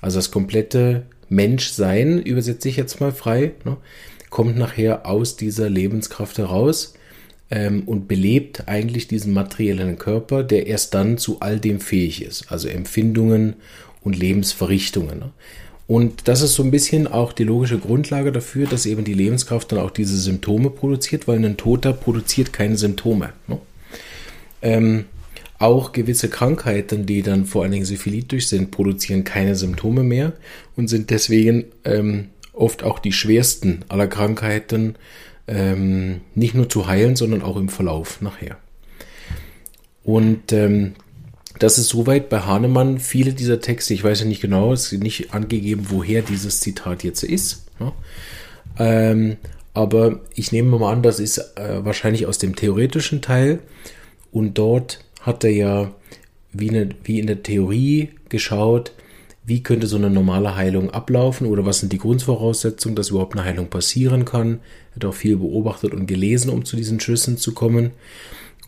Also 0.00 0.18
das 0.18 0.30
komplette 0.30 1.02
Menschsein, 1.28 2.22
übersetze 2.22 2.68
ich 2.68 2.76
jetzt 2.76 3.00
mal 3.00 3.12
frei, 3.12 3.52
ne, 3.64 3.76
kommt 4.30 4.56
nachher 4.56 5.06
aus 5.06 5.36
dieser 5.36 5.68
Lebenskraft 5.68 6.38
heraus 6.38 6.94
ähm, 7.50 7.82
und 7.86 8.06
belebt 8.06 8.68
eigentlich 8.68 9.08
diesen 9.08 9.32
materiellen 9.32 9.98
Körper, 9.98 10.44
der 10.44 10.68
erst 10.68 10.94
dann 10.94 11.18
zu 11.18 11.40
all 11.40 11.58
dem 11.58 11.80
fähig 11.80 12.22
ist, 12.22 12.50
also 12.50 12.68
Empfindungen 12.68 13.54
und 14.02 14.16
Lebensverrichtungen. 14.16 15.18
Ne. 15.18 15.32
Und 15.90 16.28
das 16.28 16.40
ist 16.40 16.54
so 16.54 16.62
ein 16.62 16.70
bisschen 16.70 17.08
auch 17.08 17.32
die 17.32 17.42
logische 17.42 17.76
Grundlage 17.76 18.30
dafür, 18.30 18.68
dass 18.68 18.86
eben 18.86 19.02
die 19.02 19.12
Lebenskraft 19.12 19.72
dann 19.72 19.80
auch 19.80 19.90
diese 19.90 20.16
Symptome 20.16 20.70
produziert, 20.70 21.26
weil 21.26 21.44
ein 21.44 21.56
Toter 21.56 21.92
produziert 21.92 22.52
keine 22.52 22.76
Symptome. 22.76 23.32
Ne? 23.48 23.58
Ähm, 24.62 25.06
auch 25.58 25.90
gewisse 25.90 26.28
Krankheiten, 26.28 27.06
die 27.06 27.22
dann 27.22 27.44
vor 27.44 27.64
allen 27.64 27.72
Dingen 27.72 27.84
syphilitisch 27.84 28.46
sind, 28.46 28.70
produzieren 28.70 29.24
keine 29.24 29.56
Symptome 29.56 30.04
mehr 30.04 30.34
und 30.76 30.86
sind 30.86 31.10
deswegen 31.10 31.64
ähm, 31.84 32.28
oft 32.52 32.84
auch 32.84 33.00
die 33.00 33.10
schwersten 33.10 33.80
aller 33.88 34.06
Krankheiten 34.06 34.94
ähm, 35.48 36.20
nicht 36.36 36.54
nur 36.54 36.68
zu 36.68 36.86
heilen, 36.86 37.16
sondern 37.16 37.42
auch 37.42 37.56
im 37.56 37.68
Verlauf 37.68 38.20
nachher. 38.20 38.58
Und 40.04 40.52
ähm, 40.52 40.92
Das 41.60 41.76
ist 41.76 41.88
soweit 41.88 42.30
bei 42.30 42.40
Hahnemann 42.40 42.98
viele 42.98 43.34
dieser 43.34 43.60
Texte, 43.60 43.92
ich 43.92 44.02
weiß 44.02 44.20
ja 44.20 44.26
nicht 44.26 44.40
genau, 44.40 44.72
es 44.72 44.92
ist 44.92 45.02
nicht 45.02 45.34
angegeben, 45.34 45.88
woher 45.90 46.22
dieses 46.22 46.60
Zitat 46.60 47.04
jetzt 47.04 47.22
ist. 47.22 47.66
Ja. 47.78 47.92
Ähm, 48.78 49.36
aber 49.74 50.20
ich 50.34 50.52
nehme 50.52 50.78
mal 50.78 50.90
an, 50.90 51.02
das 51.02 51.20
ist 51.20 51.36
äh, 51.56 51.84
wahrscheinlich 51.84 52.26
aus 52.26 52.38
dem 52.38 52.56
theoretischen 52.56 53.20
Teil. 53.20 53.58
Und 54.32 54.56
dort 54.56 55.04
hat 55.20 55.44
er 55.44 55.50
ja 55.50 55.94
wie, 56.52 56.70
eine, 56.70 56.88
wie 57.04 57.20
in 57.20 57.26
der 57.26 57.42
Theorie 57.42 58.08
geschaut, 58.30 58.92
wie 59.44 59.62
könnte 59.62 59.86
so 59.86 59.96
eine 59.96 60.08
normale 60.08 60.56
Heilung 60.56 60.90
ablaufen 60.90 61.46
oder 61.46 61.66
was 61.66 61.80
sind 61.80 61.92
die 61.92 61.98
Grundvoraussetzungen, 61.98 62.96
dass 62.96 63.10
überhaupt 63.10 63.36
eine 63.36 63.44
Heilung 63.44 63.68
passieren 63.68 64.24
kann. 64.24 64.60
Er 64.92 64.96
hat 64.96 65.04
auch 65.04 65.14
viel 65.14 65.36
beobachtet 65.36 65.92
und 65.92 66.06
gelesen, 66.06 66.50
um 66.50 66.64
zu 66.64 66.76
diesen 66.76 67.00
Schlüssen 67.00 67.36
zu 67.36 67.52
kommen. 67.52 67.90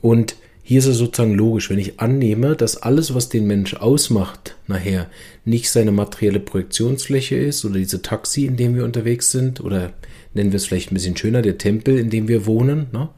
Und 0.03 0.37
hier 0.63 0.79
ist 0.79 0.87
es 0.87 0.99
sozusagen 0.99 1.35
logisch, 1.35 1.71
wenn 1.71 1.79
ich 1.79 1.99
annehme, 1.99 2.55
dass 2.55 2.77
alles, 2.77 3.15
was 3.15 3.29
den 3.29 3.47
Mensch 3.47 3.75
ausmacht, 3.75 4.57
nachher 4.69 5.11
nicht 5.45 5.71
seine 5.71 5.91
materielle 5.91 6.41
Projektionsfläche 6.41 7.37
ist 7.37 7.65
oder 7.65 7.75
diese 7.75 8.01
Taxi, 8.01 8.47
in 8.47 8.57
dem 8.57 8.77
wir 8.77 8.85
unterwegs 8.85 9.33
sind, 9.33 9.61
oder 9.61 9.93
nennen 10.35 10.53
wir 10.53 10.59
es 10.59 10.67
vielleicht 10.67 10.93
ein 10.93 10.95
bisschen 10.95 11.17
schöner, 11.17 11.43
der 11.43 11.59
Tempel, 11.59 11.99
in 11.99 12.11
dem 12.11 12.29
wir 12.29 12.47
wohnen, 12.47 12.87
ne? 12.93 13.09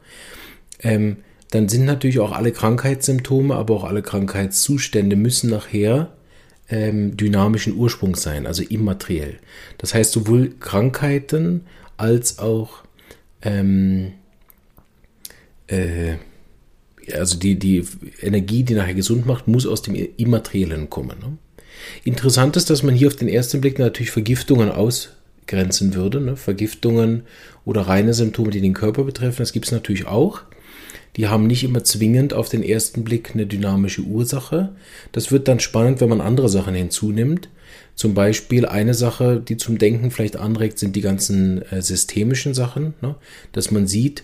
ähm, 0.81 1.17
dann 1.51 1.69
sind 1.69 1.85
natürlich 1.85 2.19
auch 2.19 2.31
alle 2.31 2.51
Krankheitssymptome, 2.51 3.55
aber 3.55 3.75
auch 3.75 3.83
alle 3.83 4.01
Krankheitszustände 4.01 5.15
müssen 5.15 5.51
nachher 5.51 6.13
ähm, 6.67 7.15
dynamischen 7.15 7.75
Ursprungs 7.75 8.23
sein, 8.23 8.47
also 8.47 8.63
immateriell. 8.63 9.37
Das 9.77 9.93
heißt, 9.93 10.11
sowohl 10.11 10.55
Krankheiten 10.59 11.61
als 11.95 12.39
auch 12.39 12.83
ähm, 13.43 14.13
äh, 15.67 16.15
also 17.13 17.37
die, 17.37 17.57
die 17.57 17.85
Energie, 18.21 18.63
die 18.63 18.73
nachher 18.73 18.93
gesund 18.93 19.25
macht, 19.25 19.47
muss 19.47 19.65
aus 19.65 19.81
dem 19.81 19.95
Immateriellen 19.95 20.89
kommen. 20.89 21.17
Ne? 21.19 21.37
Interessant 22.03 22.55
ist, 22.57 22.69
dass 22.69 22.83
man 22.83 22.95
hier 22.95 23.07
auf 23.07 23.15
den 23.15 23.27
ersten 23.27 23.61
Blick 23.61 23.79
natürlich 23.79 24.11
Vergiftungen 24.11 24.71
ausgrenzen 24.71 25.93
würde. 25.93 26.21
Ne? 26.21 26.35
Vergiftungen 26.35 27.23
oder 27.65 27.81
reine 27.81 28.13
Symptome, 28.13 28.51
die 28.51 28.61
den 28.61 28.73
Körper 28.73 29.03
betreffen, 29.03 29.39
das 29.39 29.53
gibt 29.53 29.65
es 29.65 29.71
natürlich 29.71 30.07
auch. 30.07 30.41
Die 31.15 31.27
haben 31.27 31.47
nicht 31.47 31.63
immer 31.63 31.83
zwingend 31.83 32.33
auf 32.33 32.49
den 32.49 32.61
ersten 32.61 33.03
Blick 33.03 33.31
eine 33.33 33.45
dynamische 33.45 34.01
Ursache. 34.01 34.75
Das 35.13 35.31
wird 35.31 35.47
dann 35.47 35.61
spannend, 35.61 36.01
wenn 36.01 36.09
man 36.09 36.19
andere 36.19 36.49
Sachen 36.49 36.75
hinzunimmt. 36.75 37.49
Zum 37.95 38.13
Beispiel 38.13 38.65
eine 38.65 38.93
Sache, 38.93 39.41
die 39.45 39.55
zum 39.55 39.77
Denken 39.77 40.11
vielleicht 40.11 40.35
anregt, 40.35 40.77
sind 40.77 40.95
die 40.95 41.01
ganzen 41.01 41.61
äh, 41.71 41.81
systemischen 41.81 42.53
Sachen. 42.53 42.93
Ne? 43.01 43.15
Dass 43.53 43.71
man 43.71 43.87
sieht, 43.87 44.23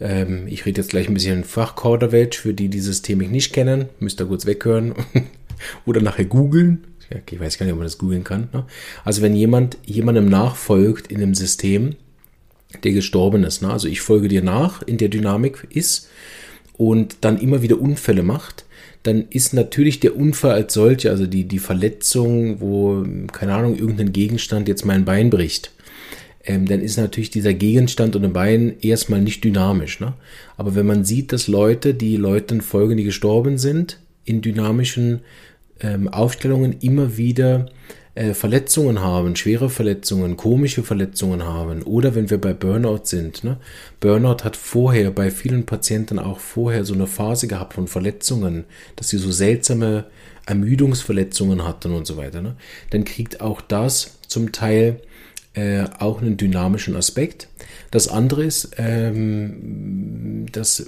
ähm, 0.00 0.46
ich 0.46 0.66
rede 0.66 0.80
jetzt 0.80 0.90
gleich 0.90 1.08
ein 1.08 1.14
bisschen 1.14 1.44
Fachkauderwelsch, 1.44 2.38
für 2.38 2.54
die 2.54 2.68
die 2.68 2.80
Systemik 2.80 3.30
nicht 3.30 3.52
kennen, 3.52 3.88
müsst 4.00 4.20
ihr 4.20 4.26
kurz 4.26 4.46
weghören 4.46 4.94
oder 5.86 6.00
nachher 6.00 6.24
googeln. 6.24 6.84
Ich 7.30 7.40
weiß 7.40 7.56
gar 7.56 7.64
nicht, 7.64 7.72
ob 7.72 7.78
man 7.78 7.86
das 7.86 7.96
googeln 7.96 8.24
kann. 8.24 8.48
Ne? 8.52 8.66
Also 9.02 9.22
wenn 9.22 9.34
jemand 9.34 9.78
jemandem 9.86 10.28
nachfolgt 10.28 11.10
in 11.10 11.18
einem 11.18 11.34
System, 11.34 11.96
der 12.84 12.92
gestorben 12.92 13.44
ist, 13.44 13.62
ne? 13.62 13.70
also 13.70 13.88
ich 13.88 14.02
folge 14.02 14.28
dir 14.28 14.42
nach 14.42 14.82
in 14.82 14.98
der 14.98 15.08
Dynamik 15.08 15.66
ist 15.70 16.08
und 16.76 17.16
dann 17.22 17.38
immer 17.38 17.62
wieder 17.62 17.80
Unfälle 17.80 18.22
macht, 18.22 18.66
dann 19.04 19.26
ist 19.30 19.54
natürlich 19.54 20.00
der 20.00 20.16
Unfall 20.16 20.52
als 20.52 20.74
solcher, 20.74 21.10
also 21.10 21.26
die, 21.26 21.44
die 21.44 21.60
Verletzung, 21.60 22.60
wo, 22.60 23.04
keine 23.32 23.54
Ahnung, 23.54 23.76
irgendein 23.76 24.12
Gegenstand 24.12 24.68
jetzt 24.68 24.84
mein 24.84 25.04
Bein 25.06 25.30
bricht, 25.30 25.72
ähm, 26.44 26.66
dann 26.66 26.80
ist 26.80 26.96
natürlich 26.96 27.30
dieser 27.30 27.54
Gegenstand 27.54 28.16
und 28.16 28.24
ein 28.24 28.32
Bein 28.32 28.76
erstmal 28.80 29.20
nicht 29.20 29.44
dynamisch. 29.44 30.00
Ne? 30.00 30.14
Aber 30.56 30.74
wenn 30.74 30.86
man 30.86 31.04
sieht, 31.04 31.32
dass 31.32 31.48
Leute, 31.48 31.94
die 31.94 32.16
Leuten 32.16 32.60
folgen, 32.60 32.96
die 32.96 33.04
gestorben 33.04 33.58
sind, 33.58 33.98
in 34.24 34.40
dynamischen 34.40 35.20
ähm, 35.80 36.08
Aufstellungen 36.08 36.76
immer 36.80 37.16
wieder 37.16 37.66
äh, 38.14 38.34
Verletzungen 38.34 39.00
haben, 39.00 39.36
schwere 39.36 39.70
Verletzungen, 39.70 40.36
komische 40.36 40.82
Verletzungen 40.82 41.44
haben 41.44 41.82
oder 41.82 42.14
wenn 42.14 42.30
wir 42.30 42.40
bei 42.40 42.52
Burnout 42.52 43.02
sind. 43.04 43.44
Ne? 43.44 43.58
Burnout 44.00 44.44
hat 44.44 44.56
vorher 44.56 45.10
bei 45.10 45.30
vielen 45.30 45.66
Patienten 45.66 46.18
auch 46.18 46.38
vorher 46.38 46.84
so 46.84 46.94
eine 46.94 47.06
Phase 47.06 47.46
gehabt 47.46 47.74
von 47.74 47.86
Verletzungen, 47.88 48.64
dass 48.96 49.08
sie 49.08 49.18
so 49.18 49.30
seltsame 49.30 50.06
Ermüdungsverletzungen 50.46 51.64
hatten 51.64 51.92
und 51.92 52.06
so 52.06 52.16
weiter. 52.16 52.42
Ne? 52.42 52.56
Dann 52.90 53.04
kriegt 53.04 53.40
auch 53.40 53.60
das 53.60 54.18
zum 54.26 54.52
Teil 54.52 55.00
äh, 55.58 55.84
auch 55.98 56.20
einen 56.20 56.36
dynamischen 56.36 56.94
Aspekt. 56.94 57.48
Das 57.90 58.08
andere 58.08 58.44
ist, 58.44 58.70
ähm, 58.76 60.46
dass 60.52 60.86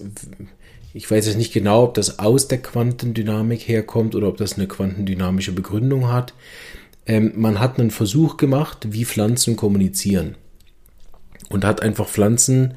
ich 0.93 1.11
weiß 1.11 1.27
jetzt 1.27 1.37
nicht 1.37 1.53
genau, 1.53 1.85
ob 1.85 1.95
das 1.95 2.19
aus 2.19 2.49
der 2.49 2.59
Quantendynamik 2.59 3.67
herkommt 3.67 4.15
oder 4.15 4.29
ob 4.29 4.37
das 4.37 4.55
eine 4.55 4.67
quantendynamische 4.67 5.53
Begründung 5.53 6.09
hat. 6.09 6.35
Ähm, 7.07 7.33
man 7.37 7.59
hat 7.59 7.79
einen 7.79 7.91
Versuch 7.91 8.37
gemacht, 8.37 8.89
wie 8.91 9.05
Pflanzen 9.05 9.57
kommunizieren 9.57 10.37
und 11.49 11.65
hat 11.65 11.83
einfach 11.83 12.09
Pflanzen 12.09 12.75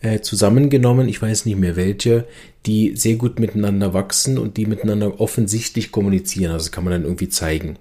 äh, 0.00 0.20
zusammengenommen, 0.20 1.08
ich 1.08 1.20
weiß 1.20 1.46
nicht 1.46 1.58
mehr 1.58 1.76
welche, 1.76 2.26
die 2.66 2.96
sehr 2.96 3.16
gut 3.16 3.38
miteinander 3.38 3.92
wachsen 3.92 4.38
und 4.38 4.56
die 4.56 4.66
miteinander 4.66 5.20
offensichtlich 5.20 5.92
kommunizieren. 5.92 6.52
Also 6.52 6.70
kann 6.70 6.84
man 6.84 6.92
dann 6.92 7.04
irgendwie 7.04 7.28
zeigen. 7.28 7.76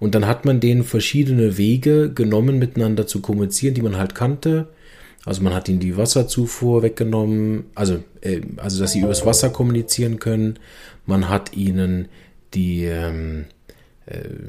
Und 0.00 0.14
dann 0.14 0.26
hat 0.26 0.44
man 0.44 0.60
denen 0.60 0.84
verschiedene 0.84 1.58
Wege 1.58 2.12
genommen, 2.12 2.58
miteinander 2.58 3.06
zu 3.06 3.20
kommunizieren, 3.20 3.74
die 3.74 3.82
man 3.82 3.96
halt 3.96 4.14
kannte. 4.14 4.68
Also 5.24 5.42
man 5.42 5.52
hat 5.52 5.68
ihnen 5.68 5.80
die 5.80 5.96
Wasserzufuhr 5.96 6.82
weggenommen, 6.82 7.64
also, 7.74 8.02
äh, 8.22 8.40
also 8.56 8.80
dass 8.80 8.92
sie 8.92 9.00
übers 9.00 9.26
Wasser 9.26 9.50
kommunizieren 9.50 10.18
können. 10.18 10.58
Man 11.04 11.28
hat 11.28 11.54
ihnen 11.54 12.08
die 12.54 12.84
ähm, 12.84 13.44
äh, 13.44 13.57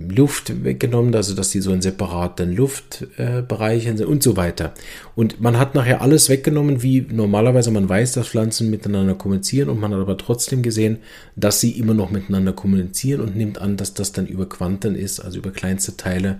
Luft 0.09 0.63
weggenommen, 0.63 1.13
also 1.13 1.35
dass 1.35 1.49
die 1.49 1.59
so 1.59 1.73
in 1.73 1.81
separaten 1.81 2.55
Luftbereichen 2.55 3.95
äh, 3.95 3.97
sind 3.97 4.07
und 4.07 4.23
so 4.23 4.37
weiter. 4.37 4.73
Und 5.15 5.41
man 5.41 5.57
hat 5.59 5.75
nachher 5.75 6.01
alles 6.01 6.29
weggenommen, 6.29 6.81
wie 6.81 7.05
normalerweise 7.11 7.69
man 7.69 7.89
weiß, 7.89 8.13
dass 8.13 8.29
Pflanzen 8.29 8.69
miteinander 8.69 9.15
kommunizieren 9.15 9.67
und 9.67 9.81
man 9.81 9.93
hat 9.93 9.99
aber 9.99 10.17
trotzdem 10.17 10.61
gesehen, 10.61 10.99
dass 11.35 11.59
sie 11.59 11.71
immer 11.71 11.93
noch 11.93 12.09
miteinander 12.09 12.53
kommunizieren 12.53 13.19
und 13.19 13.35
nimmt 13.35 13.59
an, 13.59 13.75
dass 13.75 13.93
das 13.93 14.13
dann 14.13 14.27
über 14.27 14.47
Quanten 14.47 14.95
ist, 14.95 15.19
also 15.19 15.39
über 15.39 15.51
kleinste 15.51 15.97
Teile. 15.97 16.39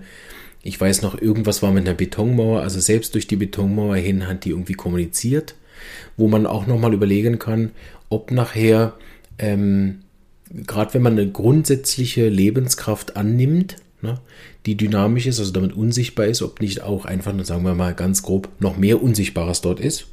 Ich 0.62 0.80
weiß 0.80 1.02
noch, 1.02 1.20
irgendwas 1.20 1.62
war 1.62 1.72
mit 1.72 1.86
einer 1.86 1.96
Betonmauer, 1.96 2.62
also 2.62 2.80
selbst 2.80 3.14
durch 3.14 3.26
die 3.26 3.36
Betonmauer 3.36 3.96
hin 3.96 4.28
hat 4.28 4.46
die 4.46 4.50
irgendwie 4.50 4.74
kommuniziert, 4.74 5.56
wo 6.16 6.26
man 6.26 6.46
auch 6.46 6.66
nochmal 6.66 6.94
überlegen 6.94 7.38
kann, 7.38 7.72
ob 8.08 8.30
nachher 8.30 8.94
ähm, 9.38 10.00
gerade 10.50 10.94
wenn 10.94 11.02
man 11.02 11.18
eine 11.18 11.30
grundsätzliche 11.30 12.28
Lebenskraft 12.28 13.16
annimmt, 13.16 13.76
ne, 14.02 14.20
die 14.66 14.76
dynamisch 14.76 15.26
ist, 15.26 15.38
also 15.38 15.52
damit 15.52 15.72
unsichtbar 15.72 16.26
ist, 16.26 16.42
ob 16.42 16.60
nicht 16.60 16.82
auch 16.82 17.04
einfach, 17.04 17.32
sagen 17.44 17.64
wir 17.64 17.74
mal 17.74 17.94
ganz 17.94 18.22
grob, 18.22 18.48
noch 18.58 18.76
mehr 18.76 19.02
Unsichtbares 19.02 19.60
dort 19.60 19.80
ist, 19.80 20.06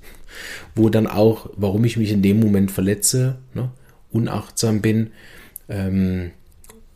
wo 0.75 0.89
dann 0.89 1.07
auch, 1.07 1.49
warum 1.55 1.83
ich 1.85 1.97
mich 1.97 2.11
in 2.11 2.21
dem 2.21 2.39
Moment 2.39 2.71
verletze, 2.71 3.37
ne, 3.53 3.71
unachtsam 4.11 4.81
bin, 4.81 5.11
ähm, 5.69 6.31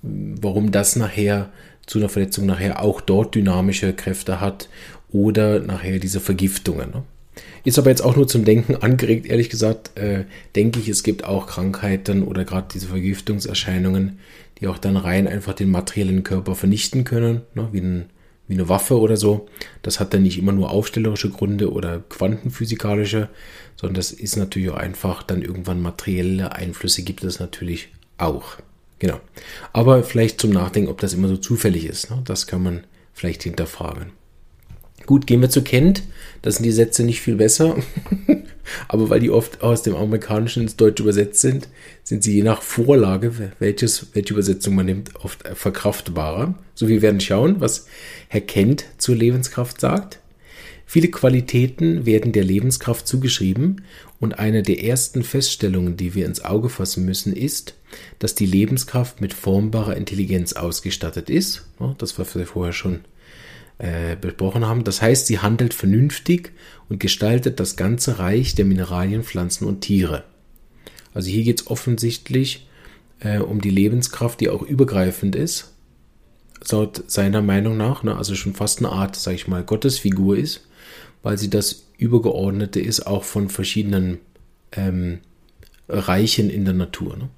warum 0.02 0.72
das 0.72 0.96
nachher 0.96 1.52
zu 1.86 2.00
einer 2.00 2.10
Verletzung 2.10 2.46
nachher 2.46 2.82
auch 2.82 3.02
dort 3.02 3.36
dynamische 3.36 3.94
Kräfte 3.94 4.40
hat 4.40 4.70
oder 5.12 5.60
nachher 5.60 6.00
diese 6.00 6.20
Vergiftungen. 6.20 6.92
Ne? 6.92 7.04
Ist 7.64 7.78
aber 7.78 7.90
jetzt 7.90 8.02
auch 8.02 8.16
nur 8.16 8.28
zum 8.28 8.46
Denken 8.46 8.76
angeregt, 8.76 9.28
ehrlich 9.28 9.50
gesagt, 9.50 9.98
äh, 9.98 10.26
denke 10.56 10.80
ich, 10.80 10.90
es 10.90 11.04
gibt 11.04 11.26
auch 11.26 11.48
Krankheiten 11.48 12.24
oder 12.24 12.44
gerade 12.46 12.68
diese 12.74 12.88
Vergiftungserscheinungen, 12.88 14.20
die 14.60 14.68
auch 14.68 14.78
dann 14.78 14.98
rein 14.98 15.28
einfach 15.28 15.54
den 15.54 15.70
materiellen 15.70 16.24
Körper 16.24 16.56
vernichten 16.56 17.04
können, 17.04 17.42
ne, 17.54 17.70
wie, 17.72 17.82
ein, 17.82 18.06
wie 18.48 18.56
eine 18.56 18.70
Waffe 18.70 19.00
oder 19.00 19.18
so. 19.18 19.48
Das 19.82 20.00
hat 20.00 20.14
dann 20.14 20.24
nicht 20.24 20.40
immer 20.40 20.52
nur 20.52 20.72
aufstellerische 20.72 21.30
Gründe 21.30 21.72
oder 21.72 22.04
quantenphysikalische, 22.10 23.30
sondern 23.76 23.96
das 23.96 24.12
ist 24.12 24.38
natürlich 24.38 24.70
auch 24.70 24.78
einfach 24.78 25.24
dann 25.24 25.42
irgendwann 25.42 25.82
materielle 25.82 26.54
Einflüsse 26.54 27.04
gibt 27.04 27.24
es 27.24 27.40
natürlich 27.40 27.90
auch. 28.18 28.58
Genau. 29.00 29.20
Aber 29.74 30.04
vielleicht 30.04 30.40
zum 30.40 30.52
Nachdenken, 30.52 30.92
ob 30.92 31.00
das 31.00 31.14
immer 31.14 31.28
so 31.28 31.38
zufällig 31.38 31.86
ist. 31.86 32.12
Ne? 32.12 32.22
Das 32.24 32.46
kann 32.46 32.62
man 32.62 32.84
vielleicht 33.14 33.42
hinterfragen. 33.42 34.12
Gut, 35.06 35.28
gehen 35.28 35.42
wir 35.42 35.50
zu 35.50 35.64
Kent. 35.64 36.04
Da 36.42 36.52
sind 36.52 36.64
die 36.64 36.72
Sätze 36.72 37.04
nicht 37.04 37.22
viel 37.22 37.36
besser. 37.36 37.76
Aber 38.88 39.10
weil 39.10 39.20
die 39.20 39.30
oft 39.30 39.62
aus 39.62 39.84
dem 39.84 39.96
Amerikanischen 39.96 40.64
ins 40.64 40.76
Deutsche 40.76 41.04
übersetzt 41.04 41.42
sind, 41.42 41.68
sind 42.04 42.24
sie 42.24 42.36
je 42.36 42.44
nach 42.44 42.62
Vorlage, 42.62 43.52
welches, 43.60 44.08
welche 44.14 44.34
Übersetzung 44.34 44.76
man 44.76 44.86
nimmt, 44.86 45.16
oft 45.24 45.48
verkraftbarer. 45.48 46.56
So, 46.74 46.88
wir 46.88 47.02
werden 47.02 47.20
schauen, 47.20 47.60
was 47.60 47.88
Herr 48.28 48.42
Kent 48.42 48.86
zur 48.98 49.16
Lebenskraft 49.16 49.80
sagt. 49.80 50.20
Viele 50.86 51.08
Qualitäten 51.08 52.06
werden 52.06 52.34
der 52.34 52.44
Lebenskraft 52.44 53.08
zugeschrieben 53.08 53.84
und 54.20 54.40
eine 54.40 54.62
der 54.62 54.84
ersten 54.84 55.24
Feststellungen, 55.24 55.96
die 55.96 56.16
wir 56.16 56.26
ins 56.26 56.44
Auge 56.44 56.68
fassen 56.68 57.06
müssen, 57.06 57.34
ist, 57.34 57.76
dass 58.20 58.36
die 58.36 58.46
Lebenskraft 58.46 59.22
mit 59.22 59.34
formbarer 59.34 59.96
Intelligenz 59.96 60.54
ausgestattet 60.54 61.30
ist. 61.30 61.66
Das 61.98 62.20
war 62.20 62.26
vorher 62.26 62.74
schon 62.74 63.00
äh, 63.82 64.16
besprochen 64.16 64.68
haben. 64.68 64.84
Das 64.84 65.02
heißt, 65.02 65.26
sie 65.26 65.40
handelt 65.40 65.74
vernünftig 65.74 66.52
und 66.88 67.00
gestaltet 67.00 67.60
das 67.60 67.76
ganze 67.76 68.20
Reich 68.20 68.54
der 68.54 68.66
Mineralien, 68.66 69.24
Pflanzen 69.24 69.66
und 69.66 69.82
Tiere. 69.82 70.24
Also 71.16 71.32
hier 71.32 71.44
geht 71.44 71.62
es 71.62 71.68
offensichtlich 71.68 72.68
äh, 73.22 73.40
um 73.40 73.60
die 73.60 73.72
Lebenskraft, 73.72 74.40
die 74.40 74.50
auch 74.50 74.62
übergreifend 74.62 75.36
ist, 75.36 75.74
laut 76.70 77.04
seiner 77.08 77.42
Meinung 77.42 77.76
nach, 77.76 78.04
ne, 78.04 78.16
also 78.16 78.36
schon 78.36 78.54
fast 78.54 78.80
eine 78.80 78.90
Art, 78.90 79.16
sag 79.16 79.34
ich 79.34 79.48
mal, 79.48 79.64
Gottesfigur 79.64 80.38
ist, 80.38 80.68
weil 81.24 81.40
sie 81.40 81.50
das 81.50 81.88
Übergeordnete 81.98 82.80
ist, 82.80 83.08
auch 83.08 83.24
von 83.24 83.50
verschiedenen 83.50 84.20
ähm, 84.74 85.22
Reichen 85.90 86.52
in 86.52 86.66
der 86.66 86.76
Natur. 86.76 87.18
Ne? 87.18 87.30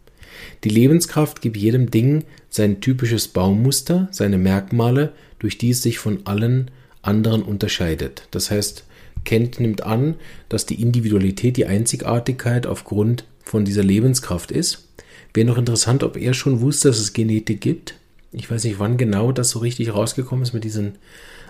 Die 0.64 0.70
Lebenskraft 0.70 1.42
gibt 1.42 1.58
jedem 1.58 1.92
Ding 1.92 2.24
sein 2.50 2.82
typisches 2.82 3.28
Baumuster, 3.28 4.08
seine 4.12 4.38
Merkmale, 4.38 5.14
durch 5.40 5.58
die 5.58 5.72
es 5.72 5.82
sich 5.82 6.00
von 6.00 6.26
allen 6.26 6.72
anderen 7.02 7.44
unterscheidet. 7.44 8.28
Das 8.32 8.52
heißt, 8.52 8.86
Kent 9.26 9.60
nimmt 9.60 9.84
an, 9.84 10.16
dass 10.50 10.66
die 10.66 10.82
Individualität, 10.82 11.58
die 11.58 11.66
Einzigartigkeit 11.66 12.68
aufgrund 12.68 13.26
von 13.44 13.66
dieser 13.66 13.84
Lebenskraft 13.84 14.52
ist. 14.52 14.88
Wäre 15.34 15.48
noch 15.48 15.58
interessant, 15.58 16.04
ob 16.04 16.18
er 16.18 16.34
schon 16.34 16.62
wusste, 16.62 16.90
dass 16.90 17.00
es 17.00 17.14
Genetik 17.14 17.62
gibt. 17.62 17.96
Ich 18.32 18.50
weiß 18.50 18.64
nicht, 18.64 18.80
wann 18.80 18.98
genau 18.98 19.32
das 19.32 19.52
so 19.52 19.60
richtig 19.60 19.94
rausgekommen 19.94 20.44
ist 20.44 20.54
mit 20.54 20.64
diesen, 20.64 20.94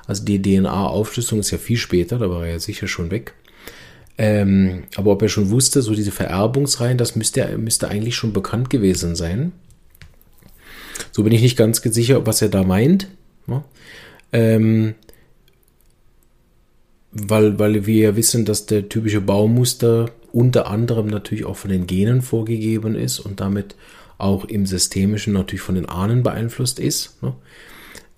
also 0.05 0.23
die 0.23 0.41
DNA-Aufschlüsselung 0.41 1.39
ist 1.39 1.51
ja 1.51 1.57
viel 1.57 1.77
später, 1.77 2.17
da 2.17 2.29
war 2.29 2.45
er 2.45 2.53
ja 2.53 2.59
sicher 2.59 2.87
schon 2.87 3.11
weg. 3.11 3.33
Ähm, 4.17 4.83
aber 4.95 5.11
ob 5.11 5.21
er 5.21 5.29
schon 5.29 5.49
wusste, 5.49 5.81
so 5.81 5.95
diese 5.95 6.11
Vererbungsreihen, 6.11 6.97
das 6.97 7.15
müsste, 7.15 7.57
müsste 7.57 7.87
eigentlich 7.87 8.15
schon 8.15 8.33
bekannt 8.33 8.69
gewesen 8.69 9.15
sein. 9.15 9.53
So 11.11 11.23
bin 11.23 11.33
ich 11.33 11.41
nicht 11.41 11.57
ganz 11.57 11.81
sicher, 11.81 12.25
was 12.25 12.41
er 12.41 12.49
da 12.49 12.63
meint. 12.63 13.07
Ja. 13.47 13.55
Ne? 13.55 13.63
Ähm, 14.31 14.95
weil, 17.11 17.59
weil 17.59 17.85
wir 17.85 18.03
ja 18.03 18.15
wissen, 18.15 18.45
dass 18.45 18.65
der 18.65 18.89
typische 18.89 19.21
Baumuster 19.21 20.09
unter 20.31 20.67
anderem 20.67 21.07
natürlich 21.07 21.45
auch 21.45 21.57
von 21.57 21.69
den 21.69 21.85
Genen 21.85 22.23
vorgegeben 22.23 22.95
ist 22.95 23.19
und 23.19 23.39
damit 23.39 23.75
auch 24.17 24.45
im 24.45 24.65
Systemischen 24.65 25.33
natürlich 25.33 25.61
von 25.61 25.75
den 25.75 25.87
Ahnen 25.87 26.23
beeinflusst 26.23 26.79
ist. 26.79 27.21
Ne? 27.21 27.33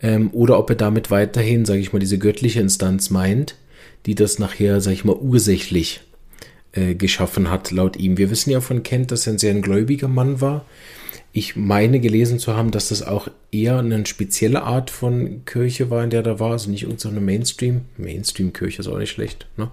Ähm, 0.01 0.29
oder 0.31 0.57
ob 0.57 0.69
er 0.69 0.77
damit 0.77 1.11
weiterhin, 1.11 1.65
sage 1.65 1.79
ich 1.79 1.91
mal, 1.91 1.99
diese 1.99 2.17
göttliche 2.17 2.61
Instanz 2.61 3.09
meint, 3.09 3.55
die 4.05 4.15
das 4.15 4.39
nachher, 4.39 4.81
sage 4.81 4.95
ich 4.95 5.05
mal, 5.05 5.15
ursächlich 5.15 6.01
äh, 6.73 6.95
geschaffen 6.95 7.49
hat, 7.49 7.71
laut 7.71 7.97
ihm. 7.97 8.17
Wir 8.17 8.29
wissen 8.29 8.51
ja 8.51 8.61
von 8.61 8.83
Kent, 8.83 9.11
dass 9.11 9.27
er 9.27 9.33
ein 9.33 9.39
sehr 9.39 9.51
ein 9.51 9.61
gläubiger 9.61 10.07
Mann 10.07 10.41
war, 10.41 10.65
ich 11.37 11.57
meine 11.57 11.99
gelesen 11.99 12.39
zu 12.39 12.55
haben, 12.55 12.71
dass 12.71 12.87
das 12.87 13.03
auch 13.03 13.27
eher 13.51 13.79
eine 13.79 14.05
spezielle 14.05 14.63
Art 14.63 14.89
von 14.89 15.43
Kirche 15.43 15.89
war, 15.89 16.01
in 16.01 16.09
der 16.09 16.23
da 16.23 16.39
war, 16.39 16.51
also 16.51 16.69
nicht 16.69 16.83
irgendeine 16.83 17.19
Mainstream. 17.19 17.81
Mainstream-Kirche 17.97 18.81
ist 18.81 18.87
auch 18.87 18.97
nicht 18.97 19.11
schlecht. 19.11 19.45
Ne? 19.57 19.69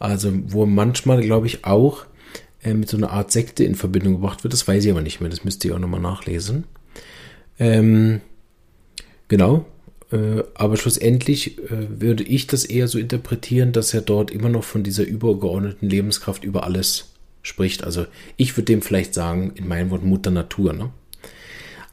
Also, 0.00 0.32
wo 0.48 0.66
manchmal, 0.66 1.22
glaube 1.22 1.46
ich, 1.46 1.64
auch 1.64 2.04
äh, 2.64 2.74
mit 2.74 2.88
so 2.88 2.96
einer 2.96 3.12
Art 3.12 3.30
Sekte 3.30 3.62
in 3.62 3.76
Verbindung 3.76 4.14
gebracht 4.14 4.42
wird. 4.42 4.52
Das 4.52 4.66
weiß 4.66 4.84
ich 4.84 4.90
aber 4.90 5.02
nicht 5.02 5.20
mehr. 5.20 5.30
Das 5.30 5.44
müsste 5.44 5.68
ich 5.68 5.74
auch 5.74 5.78
nochmal 5.78 6.00
nachlesen. 6.00 6.64
Ähm, 7.58 8.20
genau. 9.28 9.64
Äh, 10.12 10.42
aber 10.54 10.76
schlussendlich 10.76 11.58
äh, 11.58 12.00
würde 12.00 12.22
ich 12.22 12.46
das 12.46 12.64
eher 12.64 12.88
so 12.88 12.98
interpretieren, 12.98 13.72
dass 13.72 13.92
er 13.94 14.02
dort 14.02 14.30
immer 14.30 14.48
noch 14.48 14.64
von 14.64 14.82
dieser 14.82 15.04
übergeordneten 15.04 15.88
Lebenskraft 15.88 16.44
über 16.44 16.64
alles 16.64 17.10
spricht. 17.42 17.84
Also 17.84 18.06
ich 18.36 18.56
würde 18.56 18.66
dem 18.66 18.82
vielleicht 18.82 19.14
sagen, 19.14 19.52
in 19.54 19.68
meinem 19.68 19.90
Wort 19.90 20.04
Mutter 20.04 20.30
Natur. 20.30 20.72
Ne? 20.72 20.90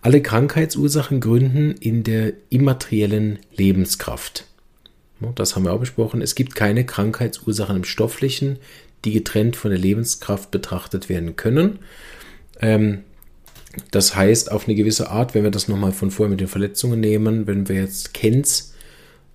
Alle 0.01 0.21
Krankheitsursachen 0.21 1.21
gründen 1.21 1.75
in 1.79 2.03
der 2.03 2.33
immateriellen 2.49 3.39
Lebenskraft. 3.55 4.47
Das 5.35 5.55
haben 5.55 5.63
wir 5.63 5.71
auch 5.71 5.79
besprochen. 5.79 6.21
Es 6.21 6.35
gibt 6.35 6.55
keine 6.55 6.85
Krankheitsursachen 6.85 7.77
im 7.77 7.83
Stofflichen, 7.85 8.57
die 9.05 9.13
getrennt 9.13 9.55
von 9.55 9.71
der 9.71 9.79
Lebenskraft 9.79 10.51
betrachtet 10.51 11.07
werden 11.07 11.35
können. 11.37 11.79
Ähm, 12.59 13.03
das 13.91 14.15
heißt, 14.15 14.51
auf 14.51 14.67
eine 14.67 14.75
gewisse 14.75 15.09
Art, 15.09 15.33
wenn 15.33 15.43
wir 15.43 15.51
das 15.51 15.67
nochmal 15.67 15.91
von 15.91 16.11
vorher 16.11 16.29
mit 16.29 16.39
den 16.39 16.47
Verletzungen 16.47 16.99
nehmen, 16.99 17.47
wenn 17.47 17.67
wir 17.67 17.77
jetzt 17.77 18.13
Kens 18.13 18.73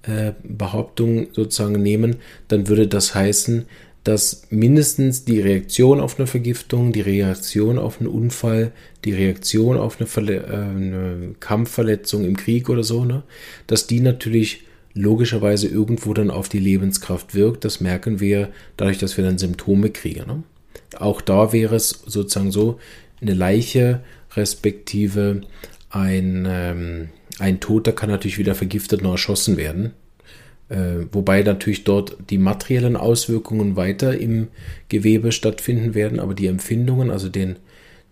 äh, 0.03 0.33
Behauptung 0.43 1.29
sozusagen 1.33 1.83
nehmen, 1.83 2.17
dann 2.47 2.69
würde 2.69 2.87
das 2.87 3.15
heißen, 3.15 3.67
dass 4.05 4.43
mindestens 4.51 5.25
die 5.25 5.41
Reaktion 5.41 6.01
auf 6.01 6.19
eine 6.19 6.27
Vergiftung, 6.27 6.93
die 6.93 7.01
Reaktion 7.01 7.79
auf 7.79 8.01
einen 8.01 8.09
Unfall, 8.09 8.73
die 9.05 9.13
Reaktion 9.13 9.77
auf 9.77 9.99
eine, 9.99 10.07
Verle 10.07 10.37
äh, 10.37 10.53
eine 10.53 11.35
Kampfverletzung 11.41 12.25
im 12.25 12.37
Krieg 12.37 12.69
oder 12.69 12.85
so, 12.85 13.05
ne, 13.05 13.25
dass 13.67 13.87
die 13.87 14.01
natürlich 14.01 14.63
logischerweise 14.95 15.69
irgendwo 15.69 16.15
dann 16.15 16.31
auf 16.31 16.49
die 16.49 16.59
Lebenskraft 16.59 17.35
wirkt. 17.35 17.65
Das 17.65 17.81
merken 17.81 18.21
wir 18.21 18.49
dadurch, 18.77 18.99
dass 18.99 19.17
wir 19.17 19.25
dann 19.25 19.39
Symptome 19.39 19.91
kriegen. 19.91 20.27
Ne? 20.27 20.43
Auch 20.97 21.21
da 21.21 21.53
wäre 21.53 21.77
es 21.77 21.91
sozusagen 22.07 22.51
so, 22.51 22.79
eine 23.21 23.35
Leiche 23.35 24.01
respektive 24.39 25.43
ein, 25.91 26.47
ähm, 26.49 27.09
ein 27.39 27.61
Toter 27.61 27.93
kann 27.93 28.11
natürlich 28.11 28.39
wieder 28.39 28.55
vergiftet 28.55 29.03
und 29.03 29.11
erschossen 29.11 29.57
werden. 29.57 29.93
Äh, 30.69 31.07
wobei 31.13 31.43
natürlich 31.43 31.85
dort 31.85 32.17
die 32.31 32.39
materiellen 32.39 32.97
Auswirkungen 32.97 33.77
weiter 33.77 34.19
im 34.19 34.49
Gewebe 34.89 35.33
stattfinden 35.33 35.95
werden, 35.95 36.21
aber 36.21 36.35
die 36.35 36.47
Empfindungen, 36.47 37.11
also 37.11 37.29
den, 37.29 37.57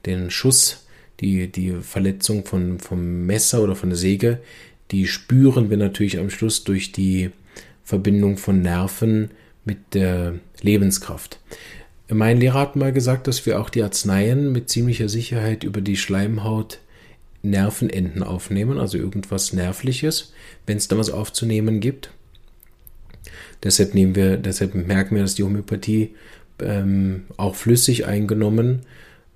den 0.07 0.31
Schuss, 0.31 0.87
die, 1.21 1.51
die 1.51 1.73
Verletzung 1.83 2.45
von, 2.45 2.79
vom 2.79 3.27
Messer 3.27 3.63
oder 3.63 3.75
von 3.75 3.91
der 3.91 3.99
Säge, 3.99 4.41
die 4.91 5.07
spüren 5.07 5.71
wir 5.71 5.77
natürlich 5.77 6.19
am 6.19 6.31
Schluss 6.31 6.65
durch 6.65 6.93
die 6.93 7.31
Verbindung 7.83 8.37
von 8.37 8.63
Nerven 8.63 9.31
mit 9.65 9.95
der 9.95 10.35
Lebenskraft. 10.63 11.41
Mein 12.09 12.39
Lehrer 12.39 12.61
hat 12.61 12.77
mal 12.77 12.93
gesagt, 12.93 13.27
dass 13.27 13.45
wir 13.47 13.61
auch 13.61 13.69
die 13.69 13.83
Arzneien 13.83 14.53
mit 14.53 14.71
ziemlicher 14.71 15.09
Sicherheit 15.09 15.65
über 15.65 15.81
die 15.81 15.97
Schleimhaut 15.97 16.79
Nervenenden 17.43 18.23
aufnehmen, 18.23 18.79
also 18.79 18.99
irgendwas 18.99 19.53
Nervliches, 19.53 20.33
wenn 20.67 20.77
es 20.77 20.89
da 20.89 20.99
was 20.99 21.11
aufzunehmen 21.11 21.81
gibt. 21.81 22.11
Deshalb 23.63 23.95
nehmen 23.95 24.15
wir, 24.15 24.37
deshalb 24.37 24.75
merken 24.75 25.17
wir, 25.17 25.23
dass 25.23 25.35
die 25.35 25.43
Homöopathie 25.43 26.15
ähm, 26.61 27.25
auch 27.37 27.55
flüssig 27.55 28.07
eingenommen 28.07 28.83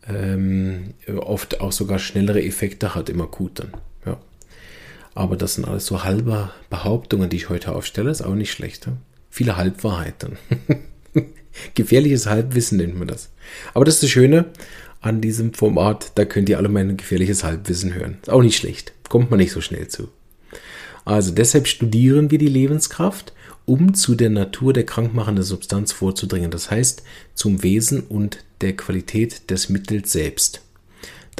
ähm, 0.08 0.94
oft 1.16 1.60
auch 1.60 1.72
sogar 1.72 1.98
schnellere 1.98 2.42
Effekte 2.42 2.94
hat 2.94 3.08
im 3.08 3.20
Akuten. 3.20 3.68
Ja. 4.06 4.18
Aber 5.14 5.36
das 5.36 5.54
sind 5.54 5.66
alles 5.66 5.86
so 5.86 6.04
halbe 6.04 6.50
Behauptungen, 6.68 7.28
die 7.28 7.36
ich 7.36 7.48
heute 7.48 7.72
aufstelle, 7.72 8.10
ist 8.10 8.22
auch 8.22 8.34
nicht 8.34 8.52
schlecht. 8.52 8.88
Viele 9.30 9.56
Halbwahrheiten. 9.56 10.38
Gefährliches 11.74 12.26
Halbwissen 12.26 12.78
nennt 12.78 12.98
man 12.98 13.08
das. 13.08 13.30
Aber 13.74 13.84
das 13.84 13.94
ist 13.94 14.04
das 14.04 14.10
Schöne 14.10 14.46
an 15.00 15.20
diesem 15.20 15.54
Format, 15.54 16.12
da 16.16 16.24
könnt 16.24 16.48
ihr 16.48 16.58
alle 16.58 16.68
mein 16.68 16.96
gefährliches 16.96 17.42
Halbwissen 17.42 17.94
hören. 17.94 18.18
Ist 18.22 18.30
auch 18.30 18.42
nicht 18.42 18.56
schlecht. 18.56 18.92
Kommt 19.08 19.30
man 19.30 19.38
nicht 19.38 19.52
so 19.52 19.60
schnell 19.60 19.88
zu. 19.88 20.08
Also 21.04 21.32
deshalb 21.32 21.66
studieren 21.66 22.30
wir 22.30 22.38
die 22.38 22.46
Lebenskraft 22.46 23.32
um 23.70 23.94
zu 23.94 24.16
der 24.16 24.30
Natur 24.30 24.72
der 24.72 24.84
krankmachenden 24.84 25.44
Substanz 25.44 25.92
vorzudringen, 25.92 26.50
das 26.50 26.72
heißt 26.72 27.04
zum 27.34 27.62
Wesen 27.62 28.00
und 28.00 28.38
der 28.62 28.76
Qualität 28.76 29.48
des 29.48 29.68
Mittels 29.68 30.10
selbst. 30.10 30.62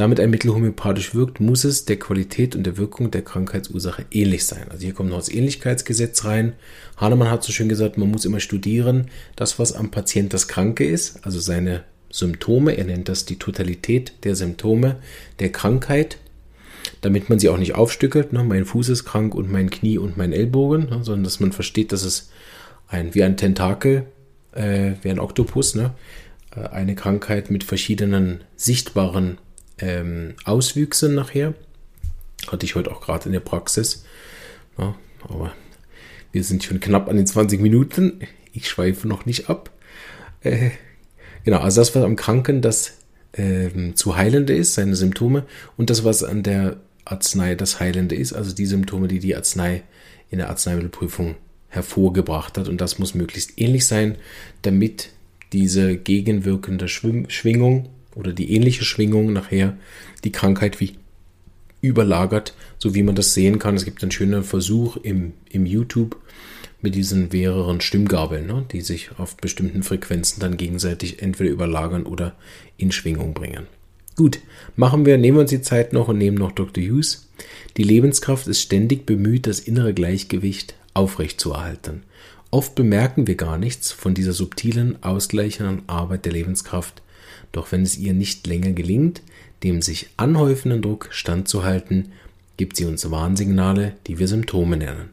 Damit 0.01 0.19
ein 0.19 0.31
Mittel 0.31 0.55
homöopathisch 0.55 1.15
wirkt, 1.15 1.41
muss 1.41 1.65
es 1.65 1.85
der 1.85 1.99
Qualität 1.99 2.57
und 2.57 2.65
der 2.65 2.79
Wirkung 2.79 3.11
der 3.11 3.21
Krankheitsursache 3.21 4.07
ähnlich 4.11 4.47
sein. 4.47 4.65
Also 4.71 4.85
hier 4.85 4.95
kommt 4.95 5.11
noch 5.11 5.19
das 5.19 5.29
Ähnlichkeitsgesetz 5.29 6.25
rein. 6.25 6.55
Hahnemann 6.97 7.31
hat 7.31 7.45
so 7.45 7.53
schön 7.53 7.69
gesagt, 7.69 7.99
man 7.99 8.11
muss 8.11 8.25
immer 8.25 8.41
studieren, 8.41 9.11
das, 9.37 9.59
was 9.59 9.75
am 9.75 9.91
Patient 9.91 10.33
das 10.33 10.49
Kranke 10.49 10.87
ist, 10.87 11.23
also 11.27 11.39
seine 11.39 11.85
Symptome, 12.09 12.79
er 12.79 12.85
nennt 12.85 13.11
das 13.11 13.27
die 13.27 13.39
Totalität 13.39 14.15
der 14.25 14.37
Symptome 14.37 14.97
der 15.39 15.53
Krankheit, 15.53 16.17
damit 17.03 17.29
man 17.29 17.39
sie 17.39 17.51
auch 17.51 17.59
nicht 17.59 17.75
aufstückelt. 17.75 18.33
Ne? 18.33 18.43
Mein 18.43 18.65
Fuß 18.65 18.89
ist 18.89 19.05
krank 19.05 19.35
und 19.35 19.53
mein 19.53 19.69
Knie 19.69 19.99
und 19.99 20.17
mein 20.17 20.33
Ellbogen, 20.33 20.89
ne? 20.89 21.01
sondern 21.03 21.25
dass 21.25 21.41
man 21.41 21.53
versteht, 21.53 21.93
dass 21.93 22.05
es 22.05 22.31
ein, 22.89 23.15
wie 23.15 23.23
ein 23.23 23.37
Tentakel, 23.37 24.07
äh, 24.53 24.93
wie 25.03 25.11
ein 25.11 25.21
Oktopus, 25.21 25.75
ne? 25.75 25.91
Äh, 26.57 26.69
eine 26.69 26.95
Krankheit 26.95 27.51
mit 27.51 27.65
verschiedenen 27.65 28.45
sichtbaren 28.57 29.37
ähm, 29.81 30.35
Auswüchsen 30.45 31.15
nachher. 31.15 31.55
Hatte 32.49 32.65
ich 32.65 32.75
heute 32.75 32.91
auch 32.91 33.01
gerade 33.01 33.27
in 33.27 33.33
der 33.33 33.41
Praxis. 33.41 34.05
Ja, 34.79 34.95
aber 35.23 35.53
wir 36.33 36.45
sind 36.45 36.65
schon 36.65 36.81
knapp 36.81 37.09
an 37.09 37.17
den 37.17 37.27
20 37.27 37.61
Minuten. 37.61 38.21
Ich 38.53 38.69
schweife 38.69 39.07
noch 39.09 39.27
nicht 39.27 39.49
ab. 39.51 39.71
Äh, 40.43 40.71
genau, 41.45 41.59
also 41.59 41.81
das, 41.81 41.95
was 41.95 42.05
am 42.05 42.17
Kranken 42.17 42.63
das 42.63 42.99
ähm, 43.35 43.97
zu 43.97 44.17
heilende 44.17 44.55
ist, 44.55 44.75
seine 44.75 44.97
Symptome, 44.97 45.45
und 45.77 45.91
das, 45.91 46.05
was 46.05 46.25
an 46.25 46.43
der 46.43 46.79
Arznei 47.05 47.55
das 47.55 47.81
Heilende 47.81 48.15
ist, 48.15 48.33
also 48.33 48.55
die 48.55 48.67
Symptome, 48.67 49.09
die 49.09 49.19
die 49.19 49.37
Arznei 49.37 49.83
in 50.31 50.39
der 50.39 50.49
Arzneimittelprüfung 50.49 51.37
hervorgebracht 51.69 52.59
hat. 52.59 52.69
Und 52.69 52.81
das 52.81 52.99
muss 52.99 53.15
möglichst 53.15 53.61
ähnlich 53.61 53.87
sein, 53.87 54.17
damit 54.63 55.11
diese 55.53 55.97
gegenwirkende 55.97 56.89
Schwingung 56.89 57.89
oder 58.15 58.33
die 58.33 58.53
ähnliche 58.55 58.85
Schwingung 58.85 59.33
nachher 59.33 59.77
die 60.25 60.33
Krankheit 60.33 60.81
wie 60.81 60.95
überlagert, 61.81 62.55
so 62.79 62.95
wie 62.95 63.03
man 63.03 63.15
das 63.15 63.35
sehen 63.35 63.59
kann. 63.59 63.77
Es 63.77 63.85
gibt 63.85 64.03
einen 64.03 64.13
schönen 64.13 64.45
Versuch 64.45 64.97
im, 64.97 65.33
im 65.51 65.67
YouTube 65.67 66.17
mit 66.83 66.95
diesen 66.95 67.29
mehreren 67.31 67.81
Stimmgabeln, 67.81 68.47
ne, 68.47 68.65
die 68.71 68.81
sich 68.81 69.11
auf 69.19 69.37
bestimmten 69.37 69.83
Frequenzen 69.83 70.41
dann 70.41 70.57
gegenseitig 70.57 71.23
entweder 71.23 71.51
überlagern 71.51 72.05
oder 72.05 72.35
in 72.77 72.93
Schwingung 72.93 73.35
bringen. 73.35 73.67
Gut, 74.17 74.41
machen 74.77 75.07
wir, 75.07 75.17
nehmen 75.19 75.39
wir 75.39 75.43
uns 75.43 75.51
die 75.51 75.63
Zeit 75.63 75.93
noch 75.93 76.09
und 76.09 76.19
nehmen 76.19 76.37
noch 76.37 76.53
Dr. 76.53 76.83
Hughes. 76.83 77.29
Die 77.77 77.83
Lebenskraft 77.83 78.47
ist 78.49 78.61
ständig 78.61 79.07
bemüht, 79.07 79.47
das 79.47 79.61
innere 79.61 79.95
Gleichgewicht 79.95 80.75
aufrechtzuerhalten. 80.95 82.03
Oft 82.51 82.75
bemerken 82.75 83.27
wir 83.27 83.37
gar 83.37 83.59
nichts 83.59 83.93
von 83.93 84.13
dieser 84.13 84.33
subtilen, 84.33 85.03
ausgleichenden 85.03 85.83
Arbeit 85.87 86.25
der 86.25 86.33
Lebenskraft, 86.33 87.01
doch 87.53 87.73
wenn 87.73 87.83
es 87.83 87.99
ihr 87.99 88.15
nicht 88.15 88.47
länger 88.47 88.73
gelingt, 88.73 89.23
dem 89.63 89.83
sich 89.83 90.11
anhäufenden 90.17 90.83
Druck 90.83 91.09
standzuhalten, 91.11 92.13
gibt 92.57 92.77
sie 92.77 92.85
uns 92.85 93.11
Warnsignale, 93.11 93.95
die 94.07 94.19
wir 94.19 94.29
Symptome 94.29 94.77
nennen. 94.77 95.11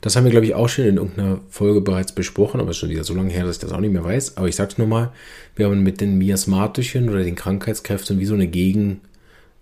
Das 0.00 0.14
haben 0.14 0.24
wir, 0.24 0.30
glaube 0.30 0.46
ich, 0.46 0.54
auch 0.54 0.68
schon 0.68 0.84
in 0.84 0.96
irgendeiner 0.98 1.40
Folge 1.48 1.80
bereits 1.80 2.12
besprochen, 2.12 2.60
aber 2.60 2.70
es 2.70 2.76
ist 2.76 2.80
schon 2.80 2.90
wieder 2.90 3.04
so 3.04 3.14
lange 3.14 3.32
her, 3.32 3.44
dass 3.44 3.56
ich 3.56 3.62
das 3.62 3.72
auch 3.72 3.80
nicht 3.80 3.92
mehr 3.92 4.04
weiß. 4.04 4.36
Aber 4.36 4.46
ich 4.48 4.56
sage 4.56 4.70
es 4.72 4.78
nur 4.78 4.86
mal, 4.86 5.12
wir 5.56 5.66
haben 5.66 5.82
mit 5.82 6.00
den 6.00 6.16
miasmatischen 6.16 7.08
oder 7.08 7.24
den 7.24 7.34
Krankheitskräften 7.34 8.20
wie 8.20 8.26
so 8.26 8.34
eine 8.34 8.46
Gegenkraft 8.46 9.08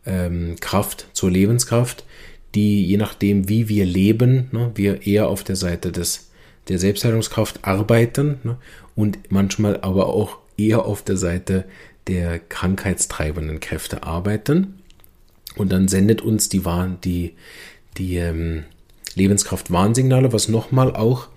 ähm, 0.05 1.15
zur 1.15 1.31
Lebenskraft, 1.31 2.05
die 2.55 2.85
je 2.85 2.97
nachdem, 2.97 3.49
wie 3.49 3.69
wir 3.69 3.85
leben, 3.85 4.49
ne, 4.53 4.71
wir 4.75 5.07
eher 5.07 5.29
auf 5.29 5.45
der 5.45 5.57
Seite 5.57 5.93
des, 5.93 6.31
der 6.69 6.79
Selbstheilungskraft 6.79 7.65
arbeiten 7.65 8.39
ne, 8.43 8.57
und 8.95 9.19
manchmal 9.31 9.81
aber 9.81 10.09
auch 10.09 10.39
eher 10.57 10.85
auf 10.85 11.03
der 11.03 11.17
Seite 11.17 11.65
der 12.07 12.39
krankheitstreibenden 12.39 13.61
Kräfte 13.61 14.03
arbeiten. 14.03 14.83
Und 15.57 15.73
dann 15.73 15.89
sendet 15.89 16.21
uns 16.21 16.49
die, 16.49 16.63
die, 17.05 17.35
die 17.97 18.17
ähm, 18.17 18.65
Lebenskraft 19.15 19.71
Warnsignale, 19.71 20.33
was 20.33 20.49
nochmal 20.49 20.95
auch 20.95 21.29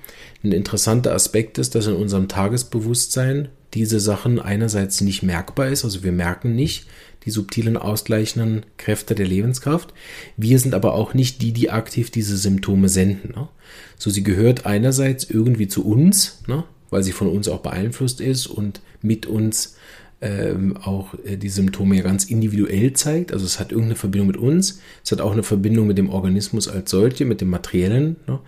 ein 0.44 0.52
interessanter 0.52 1.14
Aspekt 1.14 1.58
ist, 1.58 1.76
dass 1.76 1.88
in 1.88 1.96
unserem 1.96 2.28
Tagesbewusstsein 2.28 3.50
diese 3.74 4.00
Sachen 4.00 4.40
einerseits 4.40 5.02
nicht 5.02 5.24
merkbar 5.24 5.68
ist, 5.68 5.84
also 5.84 6.04
wir 6.04 6.12
merken 6.12 6.56
nicht 6.56 6.88
die 7.26 7.32
subtilen 7.32 7.76
ausgleichenden 7.76 8.66
Kräfte 8.78 9.14
der 9.14 9.28
Lebenskraft. 9.28 9.94
Wir 10.38 10.60
sind 10.60 10.74
aber 10.74 10.94
auch 10.94 11.14
nicht 11.14 11.42
die, 11.42 11.52
die 11.52 11.70
aktiv 11.70 12.10
diese 12.10 12.38
Symptome 12.38 12.88
senden. 12.88 13.34
Ne? 13.36 13.50
So, 13.98 14.10
sie 14.10 14.24
gehört 14.24 14.66
einerseits 14.66 15.26
irgendwie 15.26 15.68
zu 15.68 15.86
uns, 15.86 16.42
ne? 16.48 16.64
Weil 16.90 17.04
sie 17.04 17.12
von 17.12 17.28
uns 17.28 17.48
auch 17.48 17.60
beeinflusst 17.60 18.22
ist 18.22 18.48
und 18.48 18.82
mit 19.02 19.26
uns 19.26 19.76
ähm, 20.22 20.78
auch 20.78 21.14
äh, 21.26 21.38
die 21.38 21.50
Symptome 21.50 21.96
ja 21.96 22.02
ganz 22.02 22.26
individuell 22.26 22.94
zeigt. 22.94 23.32
Also 23.32 23.46
es 23.46 23.60
hat 23.60 23.72
irgendeine 23.72 23.96
Verbindung 23.96 24.28
mit 24.28 24.38
uns, 24.38 24.82
es 25.04 25.12
hat 25.12 25.22
auch 25.22 25.34
eine 25.34 25.44
Verbindung 25.44 25.88
mit 25.88 25.98
dem 25.98 26.10
Organismus 26.10 26.68
als 26.68 26.90
solche, 26.90 27.26
mit 27.26 27.42
dem 27.42 27.50
Materiellen. 27.50 28.16
Ne? 28.28 28.40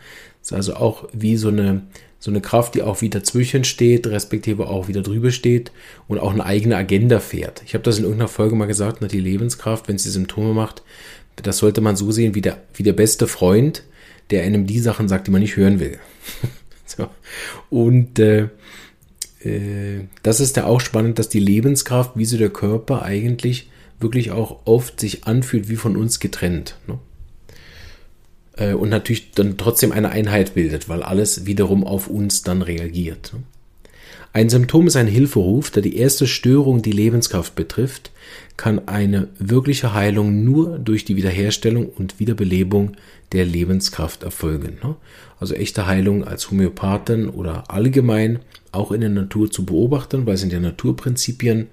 Es 0.41 0.49
ist 0.49 0.53
also 0.53 0.75
auch 0.75 1.07
wie 1.13 1.37
so 1.37 1.49
eine, 1.49 1.83
so 2.17 2.31
eine 2.31 2.41
Kraft, 2.41 2.75
die 2.75 2.81
auch 2.81 3.01
wieder 3.01 3.19
dazwischen 3.19 3.63
steht, 3.63 4.07
respektive 4.07 4.67
auch 4.67 4.87
wieder 4.87 5.01
drüber 5.01 5.31
steht 5.31 5.71
und 6.07 6.17
auch 6.17 6.31
eine 6.31 6.45
eigene 6.45 6.75
Agenda 6.75 7.19
fährt. 7.19 7.61
Ich 7.65 7.73
habe 7.75 7.83
das 7.83 7.97
in 7.97 8.03
irgendeiner 8.03 8.29
Folge 8.29 8.55
mal 8.55 8.65
gesagt, 8.65 8.99
die 9.11 9.19
Lebenskraft, 9.19 9.87
wenn 9.87 9.97
sie 9.97 10.09
Symptome 10.09 10.53
macht, 10.53 10.81
das 11.35 11.57
sollte 11.57 11.81
man 11.81 11.95
so 11.95 12.11
sehen 12.11 12.35
wie 12.35 12.41
der, 12.41 12.57
wie 12.73 12.83
der 12.83 12.93
beste 12.93 13.27
Freund, 13.27 13.83
der 14.31 14.43
einem 14.43 14.65
die 14.65 14.79
Sachen 14.79 15.07
sagt, 15.07 15.27
die 15.27 15.31
man 15.31 15.41
nicht 15.41 15.55
hören 15.55 15.79
will. 15.79 15.99
so. 16.97 17.09
Und 17.69 18.19
äh, 18.19 18.49
äh, 19.43 20.05
das 20.23 20.39
ist 20.39 20.57
ja 20.57 20.65
auch 20.65 20.81
spannend, 20.81 21.19
dass 21.19 21.29
die 21.29 21.39
Lebenskraft, 21.39 22.11
wie 22.15 22.25
so 22.25 22.37
der 22.37 22.49
Körper 22.49 23.03
eigentlich 23.03 23.69
wirklich 23.99 24.31
auch 24.31 24.61
oft 24.65 24.99
sich 24.99 25.25
anfühlt 25.25 25.69
wie 25.69 25.75
von 25.75 25.97
uns 25.97 26.19
getrennt. 26.19 26.75
Ne? 26.87 26.99
Äh, 28.57 28.73
und 28.73 28.89
natürlich 28.89 29.31
dann 29.31 29.57
trotzdem 29.57 29.91
eine 29.91 30.09
Einheit 30.09 30.53
bildet, 30.53 30.89
weil 30.89 31.03
alles 31.03 31.45
wiederum 31.45 31.83
auf 31.83 32.07
uns 32.07 32.41
dann 32.41 32.61
reagiert. 32.61 33.31
Ne? 33.33 33.43
Ein 34.31 34.49
Symptom 34.49 34.85
ist 34.85 34.95
ein 34.95 35.07
Hilferuf, 35.07 35.71
da 35.71 35.81
die 35.81 35.97
erste 35.97 36.27
Störung 36.27 36.83
die 36.83 36.91
Lebenskraft 36.91 37.55
betrifft, 37.55 38.11
kann 38.57 38.87
eine 38.87 39.27
wirkliche 39.39 39.93
Heilung 39.93 40.43
nur 40.43 40.77
durch 40.77 41.03
die 41.03 41.15
Wiederherstellung 41.15 41.87
und 41.87 42.19
Wiederbelebung 42.19 42.91
der 43.31 43.45
Lebenskraft 43.45 44.23
erfolgen. 44.23 44.77
Ne? 44.83 44.95
Also 45.39 45.55
echte 45.55 45.87
Heilung 45.87 46.23
als 46.23 46.51
Homöopathen 46.51 47.29
oder 47.29 47.71
allgemein 47.71 48.39
auch 48.71 48.91
in 48.91 49.01
der 49.01 49.09
Natur 49.09 49.49
zu 49.49 49.65
beobachten, 49.65 50.27
weil 50.27 50.35
es 50.35 50.41
sind 50.41 50.53
ja 50.53 50.59
Naturprinzipien. 50.59 51.67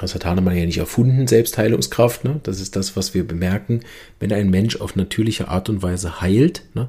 Das 0.00 0.14
hat 0.14 0.24
Hahnemann 0.24 0.56
ja 0.56 0.66
nicht 0.66 0.78
erfunden, 0.78 1.28
Selbstheilungskraft. 1.28 2.24
Ne? 2.24 2.40
Das 2.42 2.60
ist 2.60 2.74
das, 2.74 2.96
was 2.96 3.14
wir 3.14 3.26
bemerken. 3.26 3.80
Wenn 4.18 4.32
ein 4.32 4.50
Mensch 4.50 4.80
auf 4.80 4.96
natürliche 4.96 5.48
Art 5.48 5.68
und 5.68 5.82
Weise 5.82 6.20
heilt, 6.20 6.64
ne, 6.74 6.88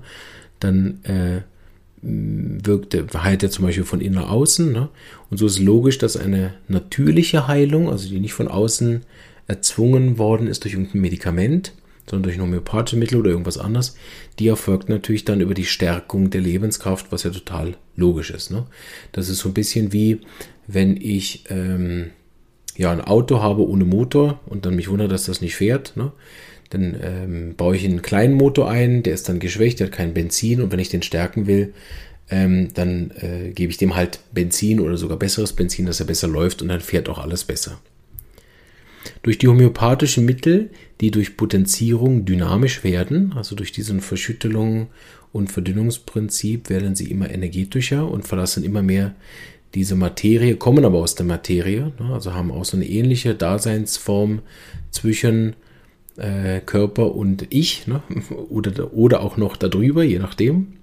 dann 0.60 1.04
äh, 1.04 1.41
wirkt, 2.02 2.96
heilt 3.24 3.44
er 3.44 3.50
zum 3.50 3.66
Beispiel 3.66 3.84
von 3.84 4.02
innen 4.02 4.16
nach 4.16 4.30
außen. 4.30 4.72
Ne? 4.72 4.90
Und 5.30 5.38
so 5.38 5.46
ist 5.46 5.60
logisch, 5.60 5.98
dass 5.98 6.18
eine 6.18 6.54
natürliche 6.68 7.48
Heilung, 7.48 7.90
also 7.90 8.08
die 8.08 8.20
nicht 8.20 8.34
von 8.34 8.48
außen 8.48 9.04
erzwungen 9.48 10.18
worden 10.18 10.48
ist 10.48 10.64
durch 10.64 10.74
irgendein 10.74 11.02
Medikament, 11.02 11.74
sondern 12.10 12.24
durch 12.24 12.36
ein 12.36 12.42
homöopathische 12.42 12.98
Mittel 12.98 13.20
oder 13.20 13.32
irgendwas 13.32 13.58
anderes, 13.58 13.96
die 14.40 14.48
erfolgt 14.48 14.90
natürlich 14.90 15.26
dann 15.26 15.42
über 15.42 15.54
die 15.54 15.66
Stärkung 15.66 16.30
der 16.30 16.42
Lebenskraft, 16.42 17.12
was 17.12 17.24
ja 17.24 17.32
total 17.32 17.76
logisch 17.96 18.32
ist. 18.32 18.52
Ne? 18.52 18.66
Das 19.12 19.30
ist 19.30 19.40
so 19.40 19.50
ein 19.50 19.54
bisschen 19.54 19.92
wie, 19.92 20.22
wenn 20.68 20.98
ich 20.98 21.46
ähm, 21.50 22.12
ja 22.78 22.92
ein 22.92 23.02
Auto 23.02 23.42
habe 23.42 23.68
ohne 23.68 23.86
Motor 23.86 24.40
und 24.46 24.66
dann 24.66 24.76
mich 24.76 24.90
wundert, 24.90 25.12
dass 25.12 25.26
das 25.26 25.42
nicht 25.42 25.56
fährt. 25.56 25.98
Ne? 25.98 26.12
Dann 26.69 26.97
ähm, 27.01 27.56
baue 27.56 27.75
ich 27.75 27.86
einen 27.86 28.01
kleinen 28.01 28.34
Motor 28.34 28.69
ein, 28.69 29.03
der 29.03 29.13
ist 29.13 29.30
dann 29.30 29.39
geschwächt, 29.39 29.80
der 29.80 29.88
hat 29.88 29.93
kein 29.93 30.13
Benzin 30.13 30.62
und 30.62 30.71
wenn 30.71 30.80
ich 30.80 30.89
den 30.89 31.01
stärken 31.01 31.47
will, 31.47 31.73
ähm, 32.30 32.69
dann 32.73 33.12
äh, 33.21 33.51
gebe 33.51 33.71
ich 33.71 33.77
dem 33.77 33.95
halt 33.95 34.19
Benzin 34.34 34.80
oder 34.80 34.97
sogar 34.97 35.17
besseres 35.17 35.53
Benzin, 35.53 35.86
dass 35.86 35.99
er 35.99 36.06
besser 36.06 36.27
läuft 36.27 36.62
und 36.62 36.67
dann 36.67 36.82
fährt 36.82 37.08
auch 37.10 37.19
alles 37.19 37.45
besser. 37.45 37.80
Durch 39.23 39.38
die 39.38 39.47
homöopathischen 39.47 40.25
Mittel, 40.25 40.69
die 40.99 41.12
durch 41.12 41.38
Potenzierung 41.38 42.25
dynamisch 42.25 42.84
werden, 42.84 43.34
also 43.36 43.56
durch 43.56 43.71
diesen 43.71 44.01
Verschüttelung 44.01 44.88
und 45.32 45.51
Verdünnungsprinzip, 45.51 46.69
werden 46.69 46.95
sie 46.95 47.10
immer 47.10 47.30
energetischer 47.30 48.10
und 48.10 48.27
verlassen 48.27 48.63
immer 48.63 48.82
mehr 48.82 49.15
diese 49.73 49.95
Materie, 49.95 50.56
kommen 50.56 50.86
aber 50.86 50.99
aus 50.99 51.15
der 51.15 51.25
Materie, 51.25 51.91
ne, 51.99 52.13
also 52.13 52.34
haben 52.34 52.51
auch 52.51 52.65
so 52.65 52.77
eine 52.77 52.88
ähnliche 52.88 53.36
Daseinsform 53.36 54.41
zwischen 54.91 55.56
äh, 56.17 56.60
Körper 56.60 57.15
und 57.15 57.47
Ich, 57.49 57.88
ne, 57.88 58.01
oder, 58.49 58.93
oder 58.93 59.21
auch 59.21 59.38
noch 59.38 59.56
darüber, 59.56 60.03
je 60.03 60.19
nachdem 60.19 60.73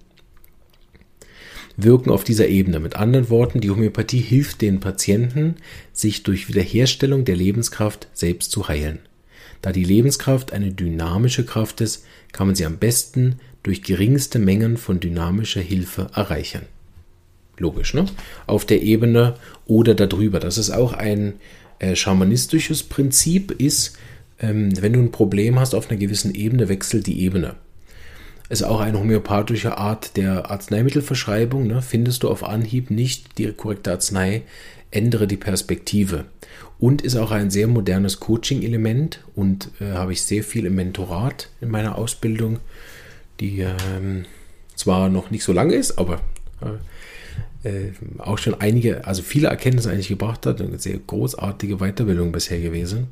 wirken 1.77 2.11
auf 2.11 2.25
dieser 2.25 2.49
Ebene. 2.49 2.81
Mit 2.81 2.97
anderen 2.97 3.31
Worten, 3.31 3.61
die 3.61 3.71
Homöopathie 3.71 4.21
hilft 4.21 4.61
den 4.61 4.81
Patienten, 4.81 5.57
sich 5.93 6.23
durch 6.23 6.49
Wiederherstellung 6.49 7.25
der 7.25 7.37
Lebenskraft 7.37 8.09
selbst 8.13 8.51
zu 8.53 8.69
heilen. 8.69 9.01
Da 9.61 9.73
die 9.73 9.85
Lebenskraft 9.85 10.53
eine 10.53 10.73
dynamische 10.73 11.45
Kraft 11.45 11.81
ist, 11.81 12.05
kann 12.33 12.47
man 12.47 12.55
sie 12.55 12.67
am 12.67 12.79
besten 12.79 13.41
durch 13.63 13.83
geringste 13.83 14.39
Mengen 14.39 14.77
von 14.77 15.01
dynamischer 15.01 15.61
Hilfe 15.61 16.09
erreichen. 16.15 16.63
Logisch, 17.57 17.95
ne? 17.95 18.05
Auf 18.47 18.65
der 18.65 18.83
Ebene 18.83 19.35
oder 19.67 19.95
darüber. 19.95 20.41
Das 20.41 20.59
ist 20.59 20.71
auch 20.71 20.93
ein 20.93 21.35
äh, 21.79 21.97
schamanistisches 21.97 22.83
Prinzip, 22.83 23.53
ist, 23.53 23.97
ähm, 24.41 24.71
wenn 24.81 24.93
du 24.93 25.01
ein 25.01 25.13
Problem 25.13 25.59
hast 25.59 25.75
auf 25.75 25.91
einer 25.91 25.99
gewissen 25.99 26.35
Ebene, 26.35 26.69
wechselt 26.69 27.07
die 27.07 27.21
Ebene 27.21 27.55
ist 28.49 28.63
auch 28.63 28.81
eine 28.81 28.99
homöopathische 28.99 29.79
Art 29.79 30.17
der 30.17 30.51
Arzneimittelverschreibung. 30.51 31.67
Ne? 31.67 31.83
Findest 31.83 32.23
du 32.23 32.31
auf 32.31 32.45
Anhieb 32.45 32.91
nicht 32.91 33.39
die 33.39 33.51
korrekte 33.53 33.93
Arznei, 33.93 34.43
ändere 34.91 35.27
die 35.27 35.37
Perspektive. 35.37 36.27
Und 36.79 37.03
ist 37.03 37.17
auch 37.17 37.31
ein 37.31 37.51
sehr 37.51 37.69
modernes 37.69 38.21
Coaching-Element 38.21 39.21
und 39.35 39.71
äh, 39.81 39.93
habe 39.93 40.13
ich 40.13 40.23
sehr 40.23 40.43
viel 40.43 40.67
im 40.67 40.75
Mentorat 40.75 41.49
in 41.61 41.71
meiner 41.71 41.97
Ausbildung, 41.97 42.59
die 43.41 43.61
ähm, 43.61 44.27
zwar 44.75 45.09
noch 45.09 45.31
nicht 45.31 45.45
so 45.45 45.53
lange 45.53 45.75
ist, 45.75 45.99
aber 45.99 46.21
äh, 46.61 46.77
äh, 47.65 47.93
auch 48.19 48.39
schon 48.39 48.61
einige, 48.61 49.07
also 49.07 49.23
viele 49.23 49.49
Erkenntnisse 49.49 49.91
eigentlich 49.91 50.09
gebracht 50.09 50.47
hat. 50.47 50.61
Eine 50.61 50.79
sehr 50.79 50.99
großartige 50.99 51.79
Weiterbildung 51.79 52.31
bisher 52.31 52.61
gewesen, 52.61 53.09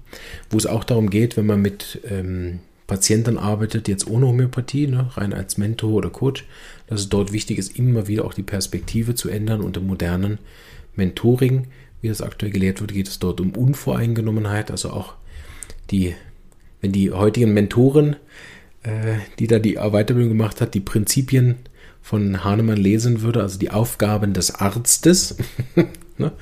wo 0.50 0.58
es 0.58 0.66
auch 0.66 0.84
darum 0.84 1.10
geht, 1.10 1.36
wenn 1.36 1.46
man 1.46 1.62
mit 1.62 2.00
ähm, 2.08 2.60
Patienten 2.86 3.38
arbeitet, 3.38 3.88
jetzt 3.88 4.06
ohne 4.06 4.26
Homöopathie, 4.26 4.86
ne, 4.86 5.10
rein 5.16 5.32
als 5.32 5.56
Mentor 5.56 5.92
oder 5.92 6.10
Coach, 6.10 6.44
dass 6.86 7.00
es 7.00 7.08
dort 7.08 7.32
wichtig 7.32 7.58
ist, 7.58 7.78
immer 7.78 8.08
wieder 8.08 8.24
auch 8.24 8.34
die 8.34 8.42
Perspektive 8.42 9.14
zu 9.14 9.30
ändern. 9.30 9.62
Und 9.62 9.78
im 9.78 9.86
modernen 9.86 10.38
Mentoring, 10.94 11.68
wie 12.02 12.08
das 12.08 12.20
aktuell 12.20 12.52
gelehrt 12.52 12.80
wird, 12.80 12.92
geht 12.92 13.08
es 13.08 13.18
dort 13.18 13.40
um 13.40 13.52
Unvoreingenommenheit, 13.52 14.70
also 14.70 14.90
auch 14.90 15.14
die, 15.90 16.14
wenn 16.82 16.92
die 16.92 17.10
heutigen 17.12 17.54
Mentoren, 17.54 18.16
äh, 18.82 19.14
die 19.38 19.46
da 19.46 19.58
die 19.58 19.76
Weiterbildung 19.76 20.28
gemacht 20.28 20.60
hat, 20.60 20.74
die 20.74 20.80
Prinzipien 20.80 21.56
von 22.02 22.44
Hahnemann 22.44 22.76
lesen 22.76 23.22
würde, 23.22 23.40
also 23.40 23.58
die 23.58 23.70
Aufgaben 23.70 24.32
des 24.32 24.54
Arztes, 24.54 25.36
ne, 26.18 26.32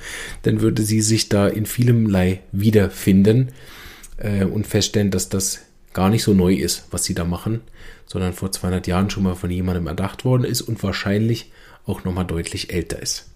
dann 0.41 0.61
würde 0.61 0.83
sie 0.83 1.01
sich 1.01 1.29
da 1.29 1.47
in 1.47 1.65
vielemlei 1.65 2.41
wiederfinden 2.51 3.49
äh, 4.17 4.43
und 4.43 4.67
feststellen, 4.67 5.11
dass 5.11 5.29
das 5.29 5.61
gar 5.93 6.09
nicht 6.09 6.23
so 6.23 6.33
neu 6.33 6.53
ist, 6.53 6.85
was 6.91 7.03
sie 7.03 7.13
da 7.13 7.23
machen, 7.25 7.61
sondern 8.05 8.33
vor 8.33 8.51
200 8.51 8.87
Jahren 8.87 9.09
schon 9.09 9.23
mal 9.23 9.35
von 9.35 9.51
jemandem 9.51 9.87
erdacht 9.87 10.25
worden 10.25 10.43
ist 10.43 10.61
und 10.61 10.81
wahrscheinlich 10.83 11.51
auch 11.85 12.03
nochmal 12.03 12.25
deutlich 12.25 12.73
älter 12.73 13.01
ist. 13.01 13.27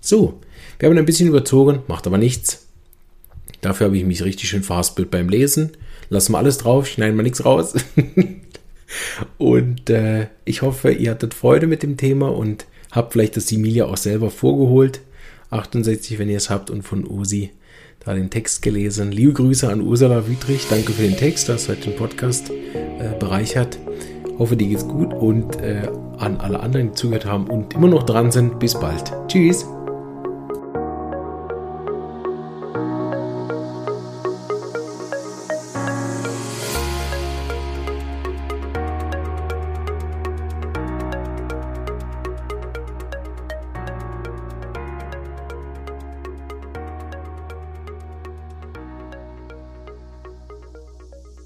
So, 0.00 0.40
wir 0.78 0.88
haben 0.88 0.98
ein 0.98 1.04
bisschen 1.04 1.28
überzogen, 1.28 1.80
macht 1.88 2.06
aber 2.06 2.18
nichts. 2.18 2.66
Dafür 3.60 3.86
habe 3.86 3.96
ich 3.96 4.04
mich 4.04 4.24
richtig 4.24 4.48
schön 4.48 4.62
verhaspelt 4.62 5.10
beim 5.10 5.28
Lesen. 5.28 5.72
Lassen 6.08 6.32
wir 6.32 6.38
alles 6.38 6.58
drauf, 6.58 6.86
schneiden 6.86 7.16
wir 7.16 7.22
nichts 7.22 7.44
raus. 7.44 7.74
und 9.38 9.90
äh, 9.90 10.28
ich 10.44 10.62
hoffe, 10.62 10.92
ihr 10.92 11.10
hattet 11.12 11.34
Freude 11.34 11.66
mit 11.66 11.82
dem 11.82 11.96
Thema 11.96 12.28
und 12.28 12.66
habt 12.90 13.12
vielleicht 13.12 13.36
das 13.36 13.48
Similia 13.48 13.86
auch 13.86 13.96
selber 13.96 14.30
vorgeholt. 14.30 15.00
68, 15.50 16.18
wenn 16.18 16.28
ihr 16.28 16.38
es 16.38 16.50
habt, 16.50 16.70
und 16.70 16.82
von 16.82 17.06
Usi 17.06 17.50
da 18.04 18.14
den 18.14 18.30
Text 18.30 18.62
gelesen. 18.62 19.12
Liebe 19.12 19.32
Grüße 19.32 19.68
an 19.68 19.80
Ursula 19.80 20.28
Wietrich. 20.28 20.66
Danke 20.68 20.92
für 20.92 21.02
den 21.02 21.16
Text, 21.16 21.48
das 21.48 21.68
hat 21.68 21.84
den 21.84 21.94
Podcast 21.94 22.50
äh, 22.50 23.16
bereichert. 23.18 23.78
Hoffe, 24.38 24.56
dir 24.56 24.68
geht's 24.68 24.86
gut 24.86 25.12
und 25.12 25.60
äh, 25.60 25.88
an 26.18 26.38
alle 26.38 26.60
anderen, 26.60 26.88
die 26.88 26.94
zugehört 26.94 27.26
haben 27.26 27.46
und 27.46 27.74
immer 27.74 27.88
noch 27.88 28.02
dran 28.02 28.32
sind. 28.32 28.58
Bis 28.58 28.74
bald. 28.74 29.12
Tschüss. 29.28 29.64